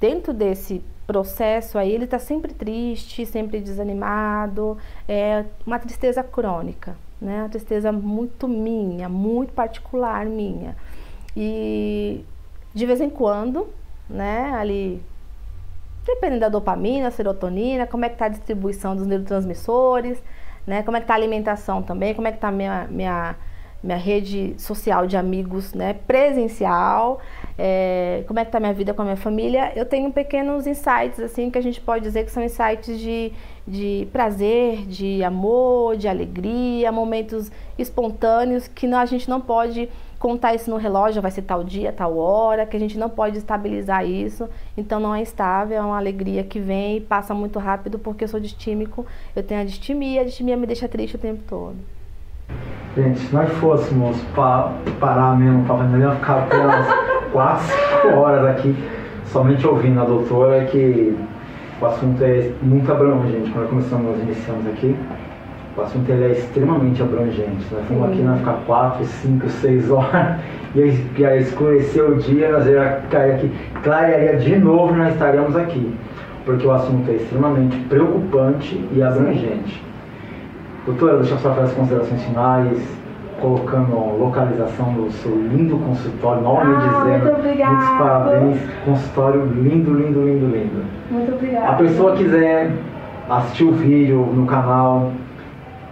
dentro 0.00 0.34
desse 0.34 0.82
processo 1.10 1.76
aí 1.76 1.90
ele 1.90 2.04
está 2.04 2.20
sempre 2.20 2.54
triste, 2.54 3.26
sempre 3.26 3.60
desanimado, 3.60 4.78
é 5.08 5.44
uma 5.66 5.76
tristeza 5.76 6.22
crônica, 6.22 6.96
né? 7.20 7.40
Uma 7.42 7.48
tristeza 7.48 7.90
muito 7.90 8.46
minha, 8.46 9.08
muito 9.08 9.52
particular 9.52 10.24
minha. 10.26 10.76
E 11.36 12.24
de 12.72 12.86
vez 12.86 13.00
em 13.00 13.10
quando, 13.10 13.66
né, 14.08 14.54
ali, 14.54 15.02
dependendo 16.06 16.42
da 16.42 16.48
dopamina, 16.48 17.10
serotonina, 17.10 17.88
como 17.88 18.04
é 18.04 18.08
que 18.08 18.14
está 18.14 18.26
a 18.26 18.28
distribuição 18.28 18.94
dos 18.94 19.04
neurotransmissores, 19.04 20.22
né, 20.64 20.84
como 20.84 20.96
é 20.96 21.00
que 21.00 21.04
está 21.04 21.14
a 21.14 21.16
alimentação 21.16 21.82
também, 21.82 22.14
como 22.14 22.28
é 22.28 22.32
que 22.32 22.46
a 22.46 22.52
minha, 22.52 22.86
minha, 22.88 23.34
minha 23.82 23.98
rede 23.98 24.54
social 24.58 25.08
de 25.08 25.16
amigos, 25.16 25.74
né, 25.74 25.92
presencial, 25.92 27.20
é, 27.62 28.24
como 28.26 28.40
é 28.40 28.44
que 28.46 28.56
a 28.56 28.58
minha 28.58 28.72
vida 28.72 28.94
com 28.94 29.02
a 29.02 29.04
minha 29.04 29.18
família, 29.18 29.70
eu 29.76 29.84
tenho 29.84 30.10
pequenos 30.10 30.66
insights, 30.66 31.20
assim, 31.20 31.50
que 31.50 31.58
a 31.58 31.60
gente 31.60 31.78
pode 31.78 32.02
dizer 32.02 32.24
que 32.24 32.30
são 32.30 32.42
insights 32.42 32.98
de, 32.98 33.32
de 33.68 34.08
prazer, 34.10 34.86
de 34.86 35.22
amor, 35.22 35.98
de 35.98 36.08
alegria, 36.08 36.90
momentos 36.90 37.52
espontâneos 37.78 38.66
que 38.66 38.86
não, 38.86 38.98
a 38.98 39.04
gente 39.04 39.28
não 39.28 39.42
pode 39.42 39.90
contar 40.18 40.54
isso 40.54 40.70
no 40.70 40.78
relógio, 40.78 41.20
vai 41.20 41.30
ser 41.30 41.42
tal 41.42 41.62
dia, 41.62 41.92
tal 41.92 42.16
hora, 42.16 42.64
que 42.64 42.78
a 42.78 42.80
gente 42.80 42.96
não 42.96 43.10
pode 43.10 43.36
estabilizar 43.36 44.06
isso, 44.06 44.48
então 44.74 44.98
não 44.98 45.14
é 45.14 45.20
estável, 45.20 45.76
é 45.76 45.82
uma 45.82 45.98
alegria 45.98 46.42
que 46.42 46.58
vem 46.58 46.96
e 46.96 47.00
passa 47.02 47.34
muito 47.34 47.58
rápido 47.58 47.98
porque 47.98 48.24
eu 48.24 48.28
sou 48.28 48.40
distímico, 48.40 49.04
eu 49.36 49.42
tenho 49.42 49.60
a 49.60 49.64
distimia, 49.64 50.22
a 50.22 50.24
distimia 50.24 50.56
me 50.56 50.66
deixa 50.66 50.88
triste 50.88 51.16
o 51.16 51.18
tempo 51.18 51.42
todo. 51.46 51.76
Gente, 52.96 53.20
se 53.20 53.34
nós 53.34 53.48
fôssemos 53.54 54.20
pa 54.34 54.72
parar 54.98 55.38
mesmo 55.38 55.64
para 55.64 55.76
fazer, 55.76 55.98
ia 55.98 56.10
ficar 56.10 56.46
pelas 56.48 56.86
4, 57.32 57.66
5 58.02 58.16
horas 58.16 58.46
aqui 58.46 58.74
somente 59.26 59.66
ouvindo 59.66 60.00
a 60.00 60.04
doutora 60.04 60.64
que 60.64 61.16
o 61.80 61.86
assunto 61.86 62.22
é 62.22 62.50
muito 62.62 62.90
abrangente, 62.90 63.50
quando 63.52 63.70
começamos, 63.70 64.06
nós 64.06 64.22
iniciamos 64.22 64.66
aqui. 64.66 64.94
O 65.76 65.82
assunto 65.82 66.10
ele 66.10 66.24
é 66.24 66.32
extremamente 66.32 67.00
abrangente. 67.00 67.64
Nós 67.72 67.86
fomos 67.86 68.10
aqui, 68.10 68.22
nós 68.22 68.38
ficar 68.40 68.58
4, 68.66 69.04
5, 69.04 69.48
6 69.48 69.90
horas 69.90 70.40
e 70.74 71.24
aí 71.24 71.42
escureceu 71.42 72.10
o 72.10 72.18
dia, 72.18 72.52
nós 72.52 72.66
ia 72.66 73.00
cair 73.08 73.34
aqui, 73.36 73.52
clarearia 73.82 74.36
de 74.36 74.58
novo 74.58 74.94
nós 74.94 75.12
estaríamos 75.12 75.56
aqui. 75.56 75.94
Porque 76.44 76.66
o 76.66 76.72
assunto 76.72 77.08
é 77.10 77.14
extremamente 77.14 77.76
preocupante 77.88 78.84
e 78.92 79.02
abrangente. 79.02 79.89
Doutora, 80.86 81.18
deixa 81.18 81.34
eu 81.34 81.38
só 81.38 81.50
fazer 81.50 81.66
as 81.66 81.72
considerações 81.74 82.22
finais, 82.22 82.98
colocando 83.40 83.96
a 83.96 84.12
localização 84.12 84.92
do 84.92 85.10
seu 85.10 85.34
lindo 85.34 85.78
consultório, 85.78 86.42
novamente 86.42 86.84
ah, 86.84 86.98
dizendo. 86.98 87.24
Muito 87.24 87.38
obrigada. 87.38 87.72
Muitos 87.72 87.98
parabéns, 87.98 88.58
consultório 88.84 89.44
lindo, 89.46 89.94
lindo, 89.94 90.24
lindo, 90.24 90.46
lindo. 90.46 90.84
Muito 91.10 91.32
obrigada. 91.32 91.68
A 91.68 91.74
pessoa 91.74 92.16
quiser 92.16 92.72
assistir 93.28 93.64
o 93.64 93.72
vídeo 93.72 94.26
no 94.26 94.46
canal, 94.46 95.12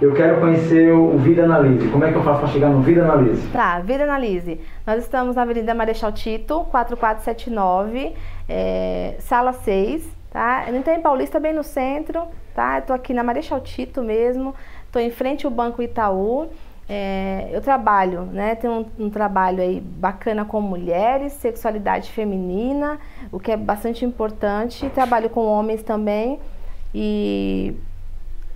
eu 0.01 0.15
quero 0.15 0.41
conhecer 0.41 0.93
o 0.93 1.19
Vida 1.19 1.45
Analise. 1.45 1.89
Como 1.89 2.05
é 2.05 2.13
que 2.13 2.17
eu 2.17 2.23
faço 2.23 2.41
para 2.41 2.49
chegar 2.49 2.69
no 2.69 2.81
Vida 2.83 3.03
Analise? 3.03 3.49
Tá, 3.49 3.81
Vida 3.81 4.05
Analise. 4.05 4.61
Nós 4.87 5.03
estamos 5.03 5.35
na 5.35 5.43
Avenida 5.43 5.75
Marechal 5.75 6.13
Tito, 6.13 6.65
4479, 6.71 8.15
é, 8.49 9.17
sala 9.19 9.53
6, 9.53 10.09
tá? 10.31 10.67
Não 10.73 10.83
tenho 10.83 11.03
Paulista, 11.03 11.41
bem 11.41 11.53
no 11.53 11.65
centro, 11.65 12.23
tá? 12.59 12.79
Eu 12.79 12.83
tô 12.83 12.93
aqui 12.93 13.15
na 13.15 13.23
Marechal 13.23 13.61
Tito 13.61 14.03
mesmo, 14.03 14.53
tô 14.91 14.99
em 14.99 15.13
frente 15.13 15.47
ao 15.47 15.53
Banco 15.53 15.81
Itaú. 15.81 16.49
É, 16.89 17.49
eu 17.53 17.61
trabalho, 17.61 18.23
né? 18.23 18.57
Tenho 18.57 18.73
um, 18.99 19.05
um, 19.05 19.11
trabalho 19.11 19.63
aí 19.63 19.79
bacana 19.79 20.45
com 20.45 20.61
mulheres, 20.61 21.35
sexualidade 21.35 22.11
feminina, 22.11 22.99
o 23.31 23.39
que 23.39 23.53
é 23.53 23.57
bastante 23.57 24.05
importante. 24.05 24.91
Trabalho 24.91 25.31
com 25.31 25.47
homens 25.47 25.85
também 25.85 26.41
e 26.93 27.77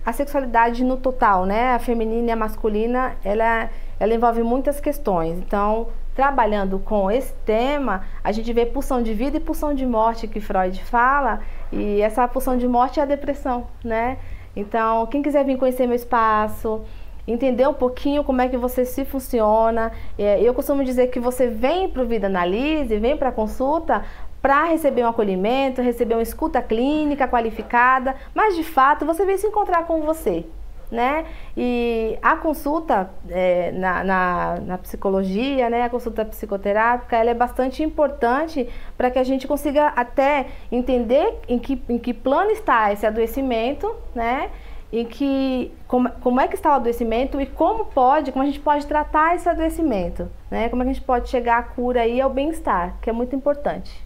a 0.05 0.11
sexualidade 0.11 0.83
no 0.83 0.97
total, 0.97 1.45
né? 1.45 1.73
A 1.73 1.79
feminina 1.79 2.27
e 2.27 2.31
a 2.31 2.35
masculina, 2.35 3.15
ela, 3.23 3.69
ela 3.97 4.13
envolve 4.13 4.43
muitas 4.43 4.81
questões. 4.81 5.37
Então, 5.37 5.87
trabalhando 6.13 6.77
com 6.77 7.09
esse 7.09 7.33
tema, 7.45 8.03
a 8.21 8.33
gente 8.33 8.51
vê 8.51 8.65
pulsão 8.65 9.01
de 9.01 9.13
vida 9.13 9.37
e 9.37 9.39
pulsão 9.39 9.73
de 9.73 9.85
morte 9.85 10.27
que 10.27 10.41
Freud 10.41 10.83
fala, 10.83 11.39
e 11.73 12.01
essa 12.01 12.27
pulsão 12.27 12.57
de 12.57 12.67
morte 12.67 12.99
é 12.99 13.03
a 13.03 13.05
depressão, 13.05 13.67
né? 13.83 14.17
Então, 14.55 15.05
quem 15.07 15.21
quiser 15.21 15.43
vir 15.43 15.57
conhecer 15.57 15.87
meu 15.87 15.95
espaço, 15.95 16.81
entender 17.27 17.67
um 17.67 17.73
pouquinho 17.73 18.23
como 18.23 18.41
é 18.41 18.47
que 18.47 18.57
você 18.57 18.85
se 18.85 19.03
funciona. 19.05 19.91
É, 20.17 20.41
eu 20.41 20.53
costumo 20.53 20.83
dizer 20.83 21.07
que 21.07 21.19
você 21.19 21.47
vem 21.47 21.89
para 21.89 22.03
o 22.03 22.05
Vida 22.05 22.27
Analise, 22.27 22.97
vem 22.97 23.17
para 23.17 23.29
a 23.29 23.31
consulta 23.31 24.03
para 24.41 24.65
receber 24.65 25.03
um 25.03 25.07
acolhimento, 25.07 25.81
receber 25.81 26.15
uma 26.15 26.21
escuta 26.21 26.61
clínica 26.61 27.27
qualificada, 27.27 28.15
mas 28.35 28.55
de 28.55 28.63
fato 28.63 29.05
você 29.05 29.25
vem 29.25 29.37
se 29.37 29.47
encontrar 29.47 29.85
com 29.87 30.01
você. 30.01 30.45
Né? 30.91 31.25
E 31.57 32.19
a 32.21 32.35
consulta 32.35 33.09
é, 33.27 33.71
na, 33.71 34.03
na, 34.03 34.59
na, 34.61 34.77
psicologia, 34.77 35.67
né, 35.67 35.83
a 35.83 35.89
consulta 35.89 36.23
psicoterápica, 36.23 37.17
ela 37.17 37.31
é 37.31 37.33
bastante 37.33 37.81
importante 37.81 38.69
para 38.95 39.09
que 39.09 39.17
a 39.17 39.23
gente 39.23 39.47
consiga 39.47 39.87
até 39.87 40.45
entender 40.71 41.39
em 41.47 41.57
que, 41.57 41.81
em 41.89 41.97
que 41.97 42.13
plano 42.13 42.51
está 42.51 42.91
esse 42.93 43.07
adoecimento, 43.07 43.91
né? 44.13 44.51
em 44.93 45.05
que 45.05 45.71
como, 45.87 46.07
como 46.21 46.39
é 46.39 46.47
que 46.47 46.53
está 46.53 46.69
o 46.69 46.73
adoecimento 46.73 47.41
e 47.41 47.47
como 47.47 47.85
pode, 47.85 48.31
como 48.31 48.43
a 48.43 48.45
gente 48.45 48.59
pode 48.59 48.85
tratar 48.85 49.35
esse 49.35 49.49
adoecimento, 49.49 50.29
né? 50.51 50.69
Como 50.69 50.83
é 50.83 50.85
que 50.85 50.91
a 50.91 50.93
gente 50.93 51.03
pode 51.03 51.29
chegar 51.29 51.57
à 51.57 51.63
cura 51.63 52.05
e 52.05 52.21
ao 52.21 52.29
bem-estar, 52.29 52.93
que 53.01 53.09
é 53.09 53.13
muito 53.13 53.35
importante. 53.35 54.05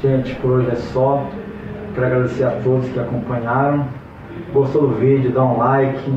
Gente, 0.00 0.32
por 0.36 0.52
hoje 0.52 0.70
é 0.70 0.76
só. 0.76 1.26
Quero 1.94 2.06
agradecer 2.06 2.44
a 2.44 2.52
todos 2.62 2.88
que 2.90 3.00
acompanharam. 3.00 3.88
Gostou 4.54 4.86
do 4.86 4.94
vídeo, 4.94 5.32
dá 5.32 5.42
um 5.42 5.58
like, 5.58 6.12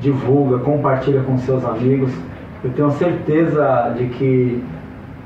divulga, 0.00 0.58
compartilha 0.58 1.22
com 1.22 1.38
seus 1.38 1.64
amigos. 1.64 2.12
Eu 2.64 2.70
tenho 2.72 2.90
certeza 2.90 3.94
de 3.96 4.06
que, 4.06 4.64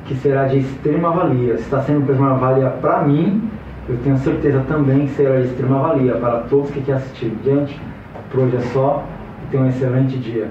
que 0.05 0.14
será 0.16 0.44
de 0.44 0.59
extrema 0.59 1.11
valia. 1.11 1.57
Se 1.57 1.62
está 1.62 1.81
sendo 1.81 2.05
de 2.05 2.12
extrema 2.12 2.35
valia 2.35 2.68
para 2.68 3.03
mim, 3.03 3.49
eu 3.88 3.96
tenho 4.05 4.18
certeza 4.18 4.62
também 4.68 5.07
que 5.07 5.14
será 5.14 5.40
de 5.40 5.46
extrema 5.46 5.79
valia 5.79 6.16
para 6.16 6.40
todos 6.40 6.70
que 6.70 6.83
querem 6.83 7.01
assistir. 7.01 7.33
Gente, 7.42 7.81
por 8.31 8.40
hoje 8.40 8.57
é 8.57 8.61
só 8.61 9.03
tenham 9.51 9.64
um 9.64 9.68
excelente 9.70 10.18
dia. 10.18 10.51